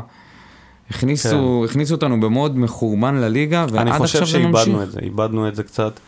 [0.89, 1.29] הכניסו,
[1.63, 1.69] כן.
[1.71, 4.63] הכניסו אותנו במוד מחורבן לליגה, ועד אני חושב עכשיו זה ממשיך.
[4.65, 5.99] שאיבדנו את זה, איבדנו את זה קצת.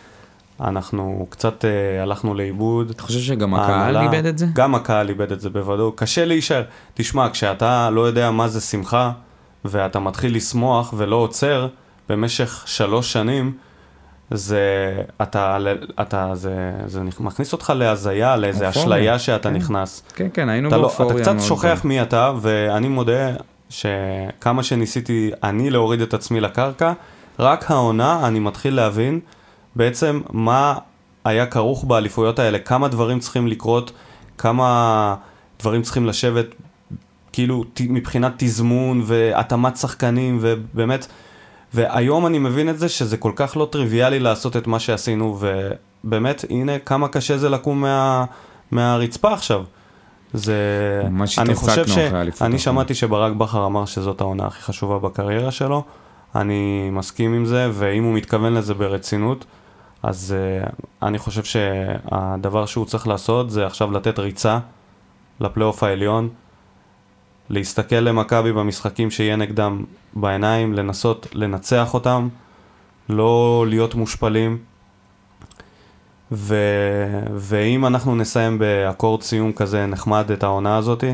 [0.61, 2.89] אנחנו קצת אה, הלכנו לאיבוד.
[2.89, 4.45] אתה חושב שגם הקהל ההנהלה- איבד את זה?
[4.53, 5.97] גם הקהל איבד את זה בוודאות.
[5.99, 6.63] קשה להישאר.
[6.93, 9.11] תשמע, כשאתה לא יודע מה זה שמחה,
[9.65, 11.67] ואתה מתחיל לשמוח ולא עוצר,
[12.09, 13.53] במשך שלוש שנים,
[14.31, 15.57] זה, אתה,
[16.01, 19.55] אתה, זה, זה מכניס אותך להזיה, לאיזה אשליה שאתה כן.
[19.55, 20.03] נכנס.
[20.15, 21.81] כן, כן, היינו אתה, לא, באופוריה אתה קצת שוכח.
[21.83, 23.31] מי אתה, ואני מודה
[23.69, 26.93] שכמה שניסיתי אני להוריד את עצמי לקרקע,
[27.39, 29.19] רק העונה אני מתחיל להבין
[29.75, 30.75] בעצם מה
[31.25, 33.91] היה כרוך באליפויות האלה, כמה דברים צריכים לקרות,
[34.37, 35.15] כמה
[35.59, 36.45] דברים צריכים לשבת,
[37.33, 41.07] כאילו מבחינת תזמון והתאמת שחקנים, ובאמת,
[41.73, 46.45] והיום אני מבין את זה שזה כל כך לא טריוויאלי לעשות את מה שעשינו, ובאמת,
[46.49, 48.25] הנה כמה קשה זה לקום מה,
[48.71, 49.63] מהרצפה עכשיו.
[50.33, 51.01] זה...
[51.09, 51.97] ממש אני חושב ש...
[52.41, 52.59] אני.
[52.59, 55.83] שמעתי שברק בכר אמר שזאת העונה הכי חשובה בקריירה שלו.
[56.35, 59.45] אני מסכים עם זה, ואם הוא מתכוון לזה ברצינות,
[60.03, 60.69] אז uh,
[61.01, 64.59] אני חושב שהדבר שהוא צריך לעשות זה עכשיו לתת ריצה
[65.39, 66.29] לפלייאוף העליון,
[67.49, 69.83] להסתכל למכבי במשחקים שיהיה נגדם
[70.13, 72.27] בעיניים, לנסות לנצח אותם,
[73.09, 74.57] לא להיות מושפלים.
[76.31, 76.55] ו...
[77.35, 81.13] ואם אנחנו נסיים באקורד סיום כזה נחמד את העונה הזאתי,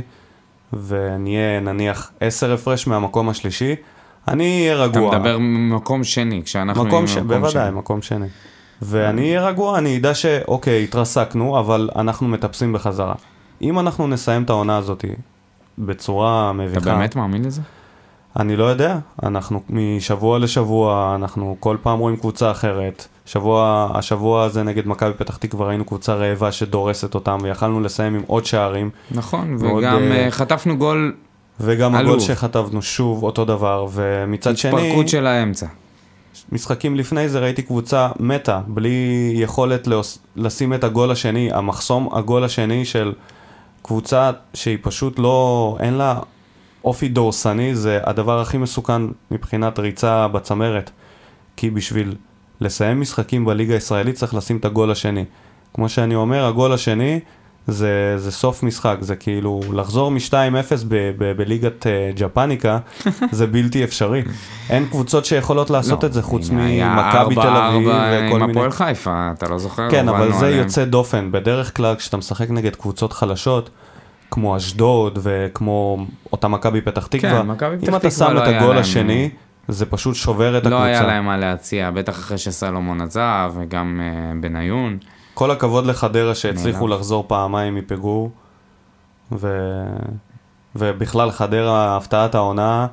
[0.88, 3.76] ונהיה נניח עשר הפרש מהמקום השלישי,
[4.28, 5.17] אני אהיה אתה רגוע.
[5.17, 7.17] מדבר ממקום שני, כשאנחנו מקום ש...
[7.17, 7.78] במקום בוודאי, שני.
[7.80, 8.28] מקום שני.
[8.82, 13.15] ואני אהיה רגוע, אני אדע שאוקיי, התרסקנו, אבל אנחנו מטפסים בחזרה.
[13.62, 15.06] אם אנחנו נסיים את העונה הזאת
[15.77, 17.62] בצורה אתה מביכה, באמת מאמין לזה?
[18.39, 23.07] אני לא יודע, אנחנו משבוע לשבוע, אנחנו כל פעם רואים קבוצה אחרת.
[23.25, 28.21] שבוע, השבוע הזה נגד מכבי פתח תקווה ראינו קבוצה רעבה שדורסת אותם, ויכלנו לסיים עם
[28.27, 31.13] עוד שערים, נכון, ועוד, וגם אה, חטפנו גול,
[31.59, 32.12] וגם עלוב.
[32.12, 34.71] הגול שכתבנו שוב אותו דבר, ומצד שני...
[34.71, 35.65] התפרקות של האמצע.
[36.51, 39.88] משחקים לפני זה ראיתי קבוצה מתה, בלי יכולת.
[40.36, 43.13] לשים את הגול השני, המחסום הגול השני של
[43.84, 46.19] קבוצה שהיא פשוט לא, אין לה
[46.84, 50.91] אופי דורסני, זה הדבר הכי מסוכן מבחינת ריצה בצמרת.
[51.58, 52.15] כי בשביל
[52.62, 55.26] לסיים משחקים בליגה הישראלית צריך לשים את הגול השני.
[55.74, 57.19] כמו שאני אומר, הגול השני
[57.67, 60.34] זה, זה סוף משחק, זה כאילו לחזור מ-2-0
[60.88, 62.78] ב- ב- בליגת אה, ג'פניקה,
[63.32, 64.23] זה בלתי אפשרי.
[64.69, 68.41] אין קבוצות שיכולות לעשות לא, את זה חוץ היה ממכבי תל אביב 4-4 וכל עם
[68.41, 68.52] מיני...
[68.52, 69.89] הפועל חיפה, אתה לא זוכר?
[69.91, 70.60] כן, אבל זה עליהם.
[70.63, 71.32] יוצא דופן.
[71.32, 73.69] בדרך כלל כשאתה משחק נגד קבוצות חלשות,
[74.32, 78.47] כמו אשדוד וכמו אותה מכבי פתח תקווה, מכבי פתח אם אתה תקווה שם לא את
[78.47, 79.30] היה הגול השני,
[79.67, 81.13] זה פשוט שובר את לא היה הקבוצה.
[81.13, 84.97] להם מה להציע, בטח אחרי שסלומון עזב, וגם אה, בניון.
[85.34, 86.88] כל הכבוד לחדרה שהצליחו.
[86.88, 88.32] לחזור פעמיים מפיגור,
[89.32, 89.58] ו...
[90.76, 92.88] ובכלל חדרה, הפתעת העונה,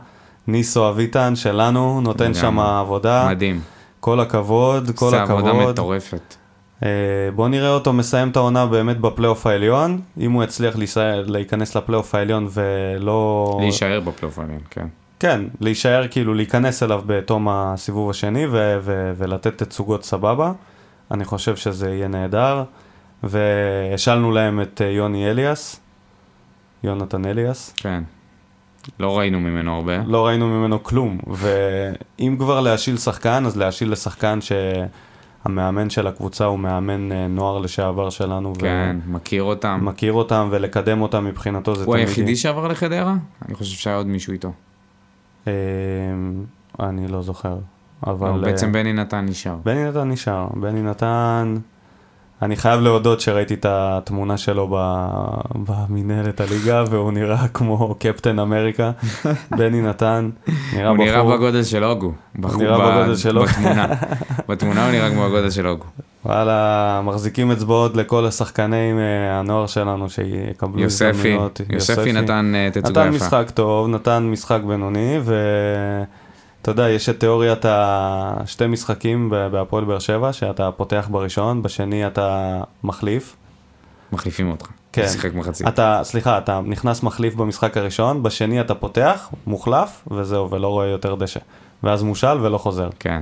[0.47, 2.35] ניסו אביטן שלנו, נותן.
[2.35, 3.61] שם עבודה, מדהים.
[4.01, 5.49] כל הכבוד, כל עושה הכבוד.
[5.49, 6.35] עבודה מטורפת.
[6.83, 6.89] אה,
[7.35, 12.15] בוא נראה אותו מסיים את העונה באמת בפלייאוף העליון, אם הוא יצליח להישאר- להיכנס לפלייאוף
[12.15, 13.59] העליון ולא...
[13.61, 14.87] להישאר בפלייאוף העליון, כן.
[15.21, 20.53] כן, להישאר כאילו, להיכנס אליו בתום הסיבוב השני ו- ו- ולתת תצוגות סבבה.
[21.11, 22.65] אני חושב שזה יהיה נהדר.
[23.23, 25.81] והשלנו להם את אה, יוני אליאס,
[26.83, 27.75] יונתן אליאס.
[27.77, 28.03] כן.
[29.01, 29.99] לא ראינו ממנו הרבה.
[30.07, 36.59] לא ראינו ממנו כלום, ואם כבר להשיל שחקן, אז להשיל לשחקן שהמאמן של הקבוצה הוא
[36.59, 39.79] מאמן אה, נוער לשעבר שלנו, כן, מכיר אותם.
[39.83, 42.09] ומכיר אותם ולקדם אותם מבחינתו זה הוא תמיד...
[42.09, 43.15] היחידי שעבר לחדרה?
[43.49, 44.53] אני חושב שהיה עוד מישהו איתו.
[45.47, 45.53] אה,
[46.81, 47.59] אני לא זוכר,
[48.07, 48.29] אבל...
[48.29, 49.57] אבל בעצם אה, בני נתן נשאר.
[49.65, 51.57] בני נתן נשאר, בני נתן...
[52.43, 54.79] אני חייב להודות שראיתי את התמונה שלו
[55.55, 58.91] במנהלת הליגה, והוא נראה כמו קפטן אמריקה.
[59.59, 60.31] בני נתן,
[60.73, 61.07] נראה הוא בחור...
[61.07, 62.13] נראה בגודל של הוגו.
[62.39, 63.51] בחור נראה בגודל של הוגו.
[63.51, 63.87] בתמונה.
[64.49, 65.85] בתמונה הוא נראה כמו הגודל של הוגו.
[66.25, 71.61] וואלה, מחזיקים אצבעות לכל השחקני אה, הנוער שלנו שיקבלו יוספי, הזדמנויות.
[71.71, 73.25] יוספי נתן אה, תצוגה נתן יפה.
[73.25, 75.21] משחק טוב, נתן משחק בינוני,
[76.61, 82.61] ואתה יודע, יש את תיאוריית השתי משחקים בהפועל באר שבע, שאתה פותח בראשון, בשני אתה
[82.85, 83.37] מחליף.
[84.13, 84.67] מחליפים אותך.
[84.93, 85.09] כן.
[85.09, 85.69] שיחק מחצית.
[85.69, 91.15] אתה, סליחה, אתה נכנס מחליף במשחק הראשון, בשני אתה פותח, מוחלף, וזהו, ולא רואה יותר
[91.15, 91.41] דשא.
[91.83, 92.89] ואז מושל ולא חוזר.
[92.99, 93.21] כן.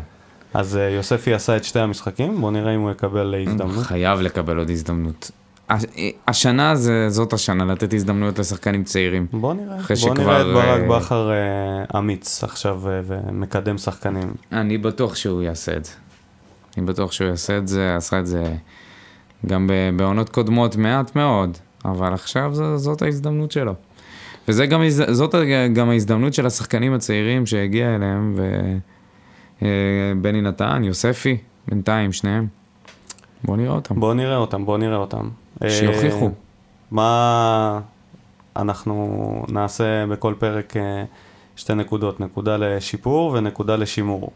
[0.55, 3.85] אז אה, יוספי עשה את שתי המשחקים, בוא נראה אם הוא יקבל הזדמנות.
[3.85, 5.31] חייב לקבל עוד הזדמנות.
[5.70, 5.85] הש-
[6.28, 9.26] השנה זה, זאת השנה, לתת הזדמנויות לשחקנים צעירים.
[9.33, 14.33] בוא נראה, בוא נראה את שכבר, ברק אה, בכר אה, אמיץ עכשיו אה, ומקדם שחקנים.
[14.52, 15.92] אני בטוח שהוא יעשה את זה.
[16.76, 18.54] אני בטוח שהוא יעשה את זה, עשה את זה
[19.46, 23.74] גם בעונות קודמות מעט מאוד, אבל עכשיו ז, זאת ההזדמנות שלו.
[24.48, 25.35] וזה גם, זאת
[25.72, 28.35] גם ההזדמנות של השחקנים הצעירים שהגיע אליהם,
[29.62, 31.37] ובני נתן, יוספי,
[31.68, 32.46] בינתיים, שניהם.
[33.44, 34.00] בואו נראה אותם.
[34.00, 35.28] בוא נראה אותם, בוא נראה אותם.
[35.64, 36.30] אה, שיוכיחו.
[36.90, 37.80] מה
[38.56, 41.04] אנחנו נעשה בכל פרק אה,
[41.56, 44.30] שתי נקודות, נקודה לשיפור ונקודה לשימור.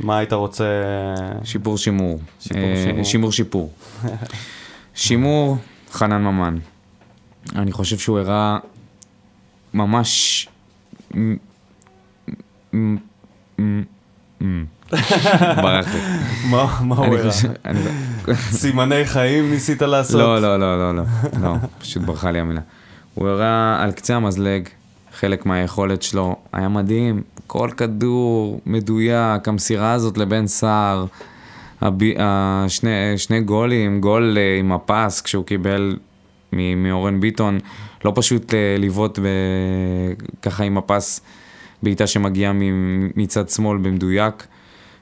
[0.00, 0.64] מה היית רוצה...
[1.44, 2.20] שיפור שימור.
[2.40, 3.04] שיפור, אה, שימור.
[3.04, 3.72] שימור שיפור.
[4.94, 5.56] שימור,
[5.92, 6.58] חנן ממן.
[7.56, 8.58] אני חושב שהוא הראה
[9.74, 10.48] ממש...
[15.62, 16.00] ברח לי.
[16.50, 17.30] מה הוא הראה?
[18.34, 20.20] סימני חיים ניסית לעשות?
[20.20, 21.02] לא, לא, לא, לא, לא,
[21.42, 22.60] לא, פשוט ברחה לי המילה.
[23.14, 24.68] הוא הראה על קצה המזלג
[25.18, 31.06] חלק מהיכולת שלו, היה מדהים, כל כדור מדויק, המסירה הזאת לבן סער,
[31.80, 35.96] הב- השני, שני גולים, גול אה, עם הפס כשהוא קיבל
[36.52, 37.58] מאורן ביטון,
[38.04, 39.24] לא פשוט אה, לבעוט ב-
[40.42, 41.20] ככה עם הפס,
[41.82, 42.52] בעיטה שמגיעה
[43.16, 44.46] מצד שמאל במדויק.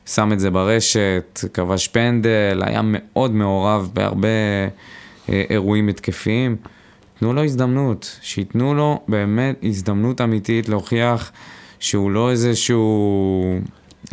[0.07, 4.29] שם את זה ברשת, כבש פנדל, היה מאוד מעורב בהרבה
[5.29, 6.57] אה, אירועים התקפיים.
[7.19, 11.33] תנו לו הזדמנות, שייתנו לו באמת הזדמנות אמיתית להוכיח
[11.81, 13.61] שהוא לא איזשהו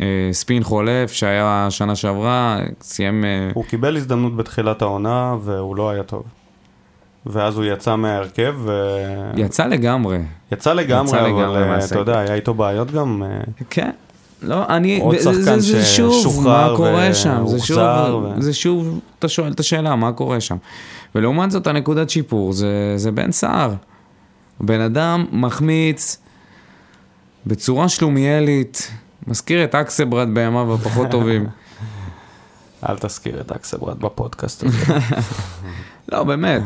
[0.00, 3.24] אה, ספין חולף שהיה שנה שעברה, סיים...
[3.24, 6.22] אה, הוא קיבל הזדמנות בתחילת העונה והוא לא היה טוב.
[7.26, 8.72] ואז הוא יצא מההרכב ו...
[9.36, 10.18] יצא לגמרי.
[10.52, 11.84] יצא לגמרי, יצא אבל לגמרי אה.
[11.84, 13.22] אתה יודע, היה איתו בעיות גם.
[13.22, 13.90] אה, כן.
[14.42, 18.42] לא, אני, עוד זה, זה, שחקן זה שוב, ששוחרר מה קורה שם, זה שוב, ו-
[18.42, 20.56] זה שוב, אתה שואל את השאלה, מה קורה שם.
[21.14, 23.74] ולעומת זאת, הנקודת שיפור, זה, זה בן סער.
[24.60, 26.18] בן אדם מחמיץ
[27.46, 28.90] בצורה שלומיאלית,
[29.26, 31.46] מזכיר את אקסברד בימיו הפחות טובים.
[32.88, 34.76] אל תזכיר את אקסברד בפודקאסט הזה.
[36.12, 36.62] לא, באמת.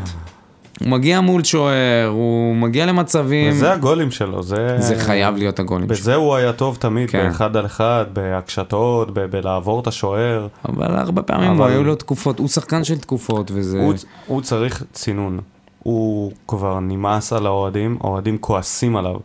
[0.80, 4.76] הוא מגיע מול שוער, הוא מגיע למצבים, וזה הגולים שלו, זה...
[4.78, 5.96] זה חייב להיות הגולים שלו.
[5.96, 7.26] בזה הוא היה טוב תמיד, כן.
[7.28, 10.46] באחד על אחד, בהקשתות, ב- בלעבור את השוער.
[10.68, 13.78] אבל הרבה פעמים אבל- היו לו תקופות, הוא שחקן של תקופות, וזה...
[13.80, 13.94] הוא,
[14.26, 15.40] הוא צריך צינון.
[15.82, 19.16] הוא כבר נמאס על האוהדים, האוהדים כועסים עליו.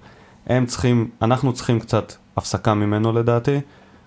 [0.48, 3.60] הם צריכים, אנחנו צריכים קצת הפסקה ממנו לדעתי.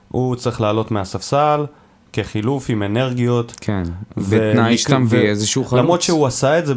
[0.09, 1.65] הוא צריך לעלות מהספסל,
[2.13, 3.55] כחילוף עם אנרגיות.
[3.61, 3.83] כן,
[4.17, 5.83] בתנאי שאתה מביא איזשהו חלוץ.
[5.83, 6.75] למרות שהוא עשה את זה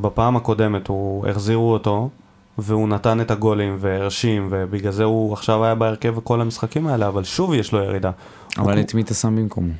[0.00, 2.10] בפעם הקודמת, הוא החזירו אותו,
[2.58, 7.24] והוא נתן את הגולים והרשים, ובגלל זה הוא עכשיו היה בהרכב בכל המשחקים האלה, אבל
[7.24, 8.10] שוב יש לו ירידה.
[8.58, 9.72] אבל את מי אתה שם במקומו?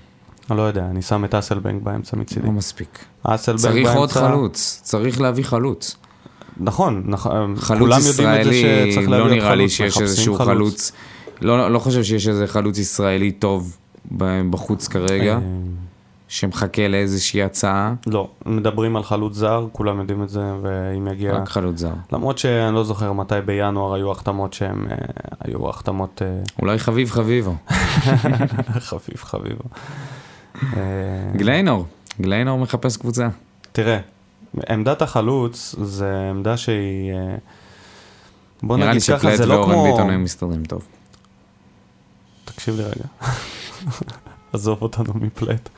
[0.50, 2.46] אני לא יודע, אני שם את אסלבנק באמצע מצידי.
[2.46, 2.98] לא מספיק.
[3.22, 5.96] אסלבנק צריך עוד באמצע- חלוץ, צריך להביא חלוץ.
[6.60, 10.92] נכון, נכון, חלוץ כולם יודעים את זה ישראלי, לא נראה לי שיש איזשהו חלוץ.
[11.40, 13.76] לא לא חושב שיש איזה חלוץ ישראלי טוב
[14.50, 15.40] בחוץ כרגע, אה,
[16.28, 21.32] שמחכה לאיזושהי הצעה, לא, מדברים על חלוץ זר, כולם יודעים את זה, ואם יגיע...
[21.32, 21.92] רק חלוץ זר.
[22.12, 24.86] למרות שאני לא זוכר מתי בינואר היו החתמות שהן...
[24.90, 24.96] אה,
[25.40, 26.22] היו החתמות...
[26.24, 27.54] אה, אולי חביב חביבו.
[28.78, 29.56] חביב חביב.
[30.62, 30.70] אה,
[31.36, 31.86] גליינור,
[32.20, 33.28] גליינור מחפש קבוצה.
[33.72, 33.98] תראה,
[34.68, 37.12] עמדת החלוץ זה עמדה שהיא...
[38.62, 39.84] בוא נראה לי נגיד ככה, שפלט זה לא ואורן כמו...
[39.84, 40.86] ביטון היו מסתדרים טוב.
[42.44, 43.04] תקשיב לי רגע.
[44.52, 45.68] עזוב אותנו מפלט.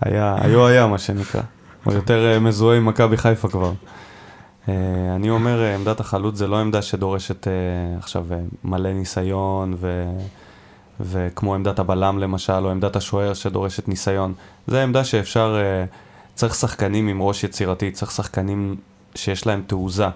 [0.00, 1.42] היה, היו היה מה שנקרא.
[1.84, 3.72] הוא יותר אה, מזוהה עם מכבי חיפה כבר.
[4.68, 4.74] אה,
[5.16, 7.46] אני אומר, אה, עמדת החלוץ זה לא עמדה שדורשת
[7.98, 8.26] עכשיו
[8.64, 10.10] מלא ניסיון, ו,
[11.00, 14.34] וכמו עמדת הבלם למשל, או עמדת השוער שדורשת ניסיון.
[14.66, 15.56] זה עמדה שאפשר,
[16.34, 18.76] צריך שחקנים עם ראש יצירתי, צריך שחקנים
[19.14, 20.06] שיש להם תעוזה.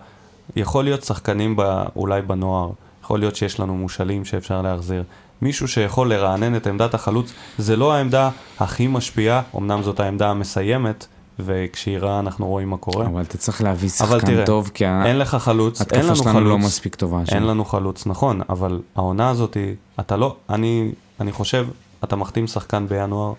[0.56, 2.70] יכול להיות שחקנים ב, אולי בנוער,
[3.02, 5.02] יכול להיות שיש לנו מושאלים שאפשר להחזיר.
[5.42, 11.06] מישהו שיכול לרענן את עמדת החלוץ, זה לא העמדה הכי משפיעה, אמנם זאת העמדה המסיימת,
[11.38, 13.06] וכשהיא רעה אנחנו רואים מה קורה.
[13.06, 16.48] אבל אתה צריך להביא שחקן תראה, טוב, כי אין לך חלוץ, אין לנו שלנו חלוץ.
[16.48, 17.34] לא מספיק טובה שם.
[17.34, 19.56] אין לנו חלוץ, נכון, אבל העונה הזאת,
[20.00, 21.66] אתה לא, אני, אני חושב,
[22.04, 23.32] אתה מחתים שחקן בינואר,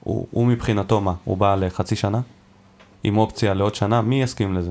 [0.00, 1.12] הוא, הוא מבחינתו מה?
[1.24, 2.20] הוא בא לחצי שנה?
[3.04, 4.02] עם אופציה לעוד שנה?
[4.02, 4.70] מי יסכים לזה?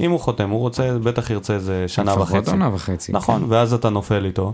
[0.00, 2.50] אם הוא חותם, הוא רוצה, בטח ירצה איזה שנה לפחות וחצי.
[2.50, 3.12] עונה וחצי.
[3.12, 4.52] נכון, ואז אתה נופל איתו,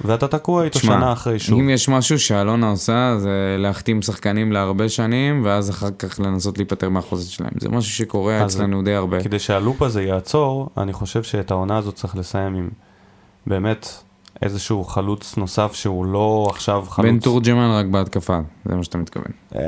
[0.00, 1.58] ואתה תקוע איתו תשמע, שנה אחרי שוב.
[1.58, 6.88] אם יש משהו שאלונה עושה, זה להחתים שחקנים להרבה שנים, ואז אחר כך לנסות להיפטר
[6.88, 7.50] מהחוזת שלהם.
[7.60, 9.22] זה משהו שקורה אצלנו די הרבה.
[9.22, 12.68] כדי שהלופ הזה יעצור, אני חושב שאת העונה הזאת צריך לסיים עם
[13.46, 13.88] באמת
[14.42, 17.10] איזשהו חלוץ נוסף שהוא לא עכשיו חלוץ.
[17.10, 19.32] בן תורג'מן רק בהתקפה, זה מה שאתה מתכוון.
[19.56, 19.60] אה,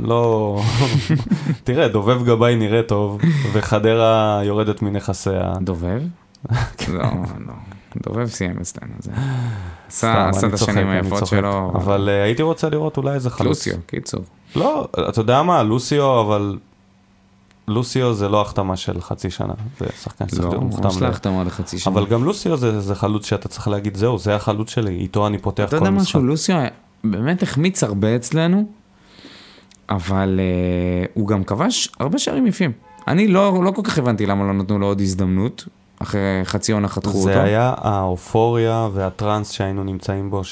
[0.00, 0.60] לא...
[1.64, 3.20] תראה, דובב גבאי נראה טוב,
[3.52, 5.52] וחדרה יורדת מנכסיה.
[5.60, 6.02] דובב?
[6.88, 7.02] לא,
[7.46, 7.75] לא.
[8.06, 9.10] דובב סיים אצלנו, זה...
[9.88, 11.26] עשה את השנים היפות.
[11.26, 11.72] שלו.
[11.74, 13.66] אבל אה, הייתי רוצה לראות אולי איזה חלוץ.
[13.66, 14.24] לוסיו, קיצור.
[14.56, 16.58] לא, אתה יודע מה, לוסיו, אבל...
[17.68, 20.88] לוסיו זה לא החתמה של חצי שנה, זה שחקן שצריך לא, להיות מוחתם.
[20.88, 21.94] יש לה ל- החתמה לחצי שנה.
[21.94, 25.38] אבל גם לוסיו זה, זה חלוץ שאתה צריך להגיד, זהו, זה החלוץ שלי, איתו אני
[25.38, 26.08] פותח אתה כל יודע משחק.
[26.08, 26.56] משהו, לוסיו
[27.04, 28.66] באמת החמיץ הרבה אצלנו,
[29.88, 32.72] אבל uh, הוא גם כבש הרבה שערים יפים.
[33.08, 35.64] אני לא, לא כל כך הבנתי למה לא נתנו לו עוד הזדמנות,
[35.98, 37.22] אחרי חצי עונה חתכו אותו.
[37.22, 40.42] זה היה האופוריה והטראנס שהיינו נמצאים בו,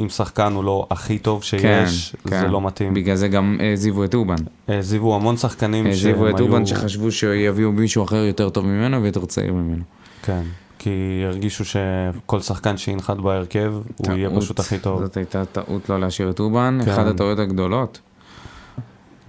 [0.00, 2.94] אם שחקן הוא לא הכי טוב שיש, כן, זה לא מתאים.
[2.94, 4.36] בגלל זה גם העזיבו את אובן.
[4.68, 5.92] העזיבו המון שחקנים היו...
[5.92, 9.82] העזיבו את אובן שחשבו שיביאו מישהו אחר יותר טוב ממנו ויותר צעיר ממנו.
[10.22, 10.42] כן,
[10.78, 14.42] כי הרגישו שכל שחקן שינחת בהרכב, הוא יהיה טעות.
[14.42, 15.00] פשוט הכי טוב.
[15.00, 16.90] זאת הייתה טעות לא להשאיר את אובן, כן.
[16.90, 18.00] אחת הטעויות הגדולות.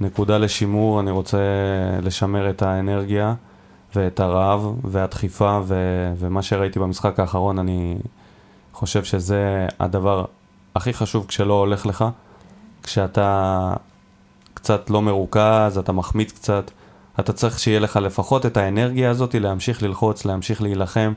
[0.02, 1.38] נקודה לשימור, אני רוצה
[2.02, 3.34] לשמר את האנרגיה
[3.96, 7.98] ואת הרעב והדחיפה, ו- ומה שראיתי במשחק האחרון, אני
[8.74, 10.26] חושב שזה הדבר
[10.76, 12.06] הכי חשוב כשלא הולך לך,
[12.84, 13.74] כשאתה
[14.54, 16.72] קצת לא מרוכז, אתה מחמיץ קצת,
[17.20, 21.14] אתה צריך שיהיה לך לפחות את האנרגיה הזאת להמשיך ללחוץ, להמשיך להילחם,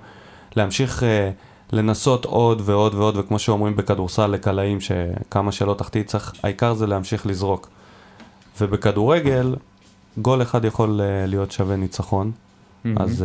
[0.56, 1.30] להמשיך אה,
[1.72, 7.26] לנסות עוד ועוד ועוד, וכמו שאומרים בכדורסל לקלעים, שכמה שלא תחטיא, צריך, העיקר זה להמשיך
[7.26, 7.68] לזרוק.
[8.60, 9.56] ובכדורגל,
[10.18, 12.32] גול אחד יכול אה, להיות שווה ניצחון.
[12.96, 13.24] אז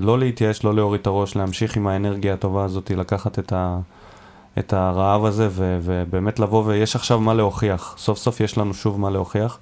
[0.00, 3.78] uh, לא להתייאש, לא להוריד את הראש, להמשיך עם האנרגיה הטובה הזאת, לקחת את, ה,
[4.58, 7.94] את הרעב הזה ו, ובאמת לבוא, ויש עכשיו מה להוכיח.
[7.98, 9.58] סוף סוף יש לנו שוב מה להוכיח.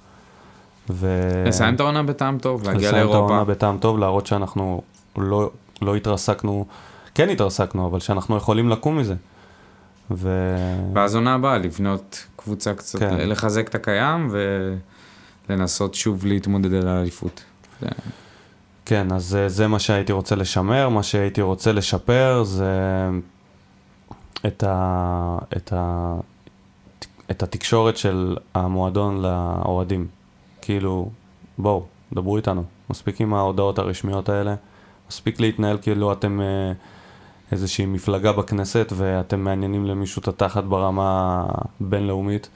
[0.89, 1.07] ו...
[1.47, 3.51] לסיים את העונה בטעם טוב, להגיע לסיים את העונה לאירופה.
[3.51, 4.81] בטעם טוב, להראות שאנחנו
[5.17, 5.49] לא,
[5.81, 6.65] לא התרסקנו,
[7.15, 9.15] כן התרסקנו, אבל שאנחנו יכולים לקום מזה.
[10.11, 10.29] ו...
[10.93, 13.29] ואז עונה הבאה, לבנות קבוצה קצת, כן.
[13.29, 14.31] לחזק את הקיים
[15.49, 17.43] ולנסות שוב להתמודד על האליפות.
[17.81, 17.87] זה-
[18.85, 23.09] כן, אז אה, זה מה שהייתי רוצה לשמר, מה שהייתי רוצה לשפר זה
[24.47, 26.13] את, ה, את, ה,
[27.31, 30.07] את התקשורת של המועדון לאוהדים.
[30.61, 31.09] כאילו,
[31.57, 32.63] בואו, דברו איתנו.
[32.89, 34.55] מספיק עם ההודעות הרשמיות האלה,
[35.09, 36.71] מספיק להתנהל כאילו אתם אה,
[37.51, 41.45] איזושהי מפלגה בכנסת ואתם מעניינים למישהו את התחת ברמה
[41.81, 42.49] הבינלאומית.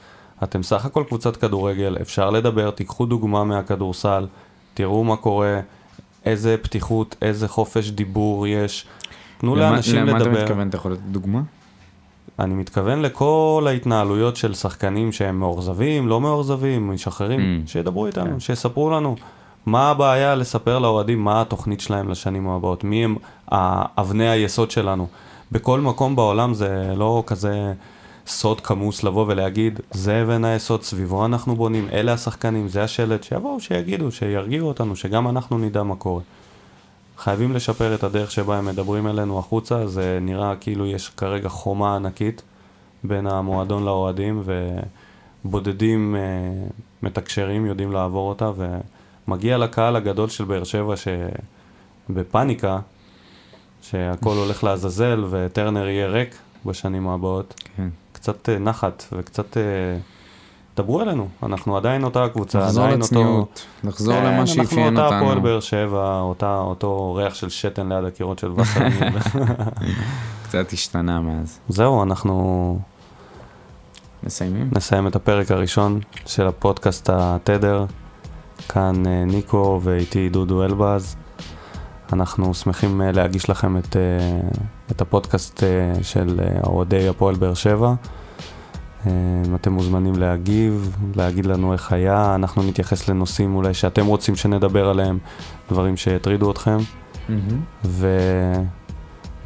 [0.44, 4.28] אתם סך הכל קבוצת כדורגל, אפשר לדבר, תיקחו דוגמה מהכדורסל,
[4.74, 5.60] תראו מה קורה,
[6.28, 8.86] איזה פתיחות, איזה חופש דיבור יש.
[9.38, 10.42] תנו למה- לאנשים למה אתה לדבר.
[10.44, 10.68] מתכוון?
[10.70, 11.42] אתה יכול לתת דוגמה?
[12.40, 17.70] אני מתכוון לכל ההתנהלויות של שחקנים שהם מאוכזבים, לא מאוכזבים, משחררים, Mm.
[17.70, 18.40] שידברו איתנו, כן.
[18.40, 19.16] שיספרו לנו
[19.66, 23.16] מה הבעיה לספר לאוהדים מה התוכנית שלהם לשנים הבאות, מי הם
[23.98, 25.08] אבני היסוד שלנו.
[25.52, 27.74] בכל מקום בעולם זה לא כזה
[28.28, 33.60] סוד כמוס לבוא ולהגיד, זה אבן היסוד, סביבו אנחנו בונים, אלה השחקנים, זה השלט, שיבואו,
[33.60, 36.22] שיגידו, שירגיעו אותנו, שגם אנחנו נדע מה קורה.
[37.18, 41.96] חייבים לשפר את הדרך שבה הם מדברים אלינו החוצה, זה נראה כאילו יש כרגע חומה
[41.96, 42.42] ענקית
[43.04, 44.44] בין המועדון לאוהדים,
[45.46, 46.22] ובודדים אה,
[47.04, 48.52] מתקשרים יודעים לעבור אותה,
[49.28, 50.94] ומגיע לקהל הגדול של באר שבע
[52.10, 52.80] שבפאניקה,
[53.82, 57.90] שהכל הולך לעזאזל וטרנר יהיה ריק בשנים הבאות, כן.
[58.18, 59.58] קצת אה, נחת וקצת...
[59.58, 59.64] אה,
[60.78, 63.16] דברו אלינו, אנחנו עדיין אותה קבוצה, לחזור עדיין אותו...
[63.16, 65.42] לצניעות, לחזור כן, למה שאפיין אנחנו אותה הפועל אותנו.
[65.42, 69.20] באר שבע, אותה, אותו ריח של שתן ליד הקירות של וסרמיל.
[70.44, 71.60] קצת השתנה מאז.
[71.70, 72.80] זהו, אנחנו
[74.24, 74.70] מסיימים?
[74.76, 77.86] נסיים את הפרק הראשון של הפודקאסט התדר.
[78.70, 81.16] כאן אה, ניקו ואיתי דודו אלבז.
[82.14, 83.96] אנחנו שמחים להגיש לכם את,
[84.92, 87.94] את הפודקאסט אה, של אה, אוהדי הפועל באר שבע.
[89.08, 89.12] אה,
[89.56, 95.18] אתם מוזמנים להגיב, להגיד לנו איך היה, אנחנו נתייחס לנושאים אולי שאתם רוצים שנדבר עליהם,
[95.72, 96.78] דברים שהטרידו אתכם.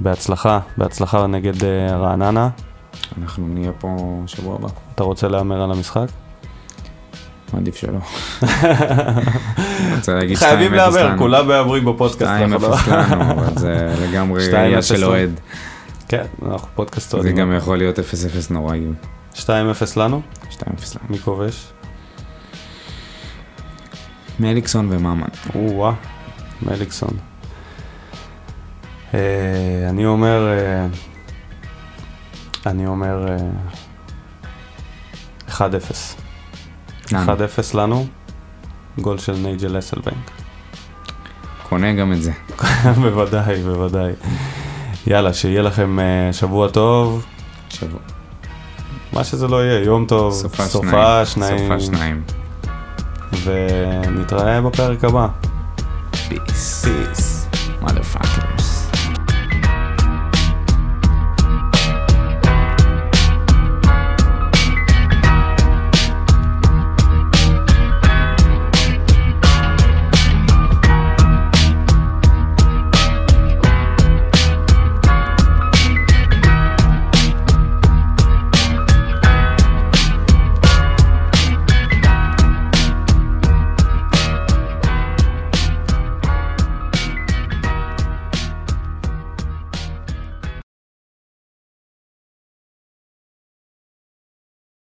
[0.01, 2.49] ובהצלחה, בהצלחה נגד רעננה.
[3.17, 4.67] אנחנו נהיה פה שבוע הבא.
[4.95, 6.07] אתה רוצה להמר על המשחק?
[7.57, 7.99] עדיף שלא.
[10.35, 12.31] חייבים להמר, כולם מהמרים בפודקאסט.
[12.31, 15.39] 2-0 לא- לנו, אבל זה לגמרי ראייה של אוהד.
[16.07, 17.35] כן, אנחנו פודקאסט אוהדים.
[17.35, 18.01] זה גם יכול להיות 0-0
[18.49, 18.81] נוראי.
[19.35, 19.47] 2-0
[19.97, 20.21] לנו?
[20.51, 21.05] 2-0 לנו.
[21.09, 21.67] מי כובש?
[24.39, 25.27] מליקסון וממן.
[25.55, 25.93] או-אה,
[26.61, 27.17] מליקסון.
[29.13, 29.19] אה,
[29.89, 30.85] אני אומר, אה,
[32.65, 33.37] אני אומר אה,
[35.49, 36.20] 1-0.
[37.13, 37.33] לנו.
[37.73, 38.05] 1-0 לנו,
[38.99, 40.31] גול של נייג'ל אסלבנק.
[41.69, 42.31] קונה גם את זה.
[43.01, 44.11] בוודאי, בוודאי.
[45.07, 47.25] יאללה, שיהיה לכם אה, שבוע טוב.
[47.69, 47.99] שבוע.
[49.13, 51.57] מה שזה לא יהיה, יום טוב, סופה, סופה שניים.
[51.57, 52.21] סופה שניים.
[53.43, 55.27] ונתראה בפרק הבא.
[56.11, 56.85] פיס.
[56.85, 57.30] פיס.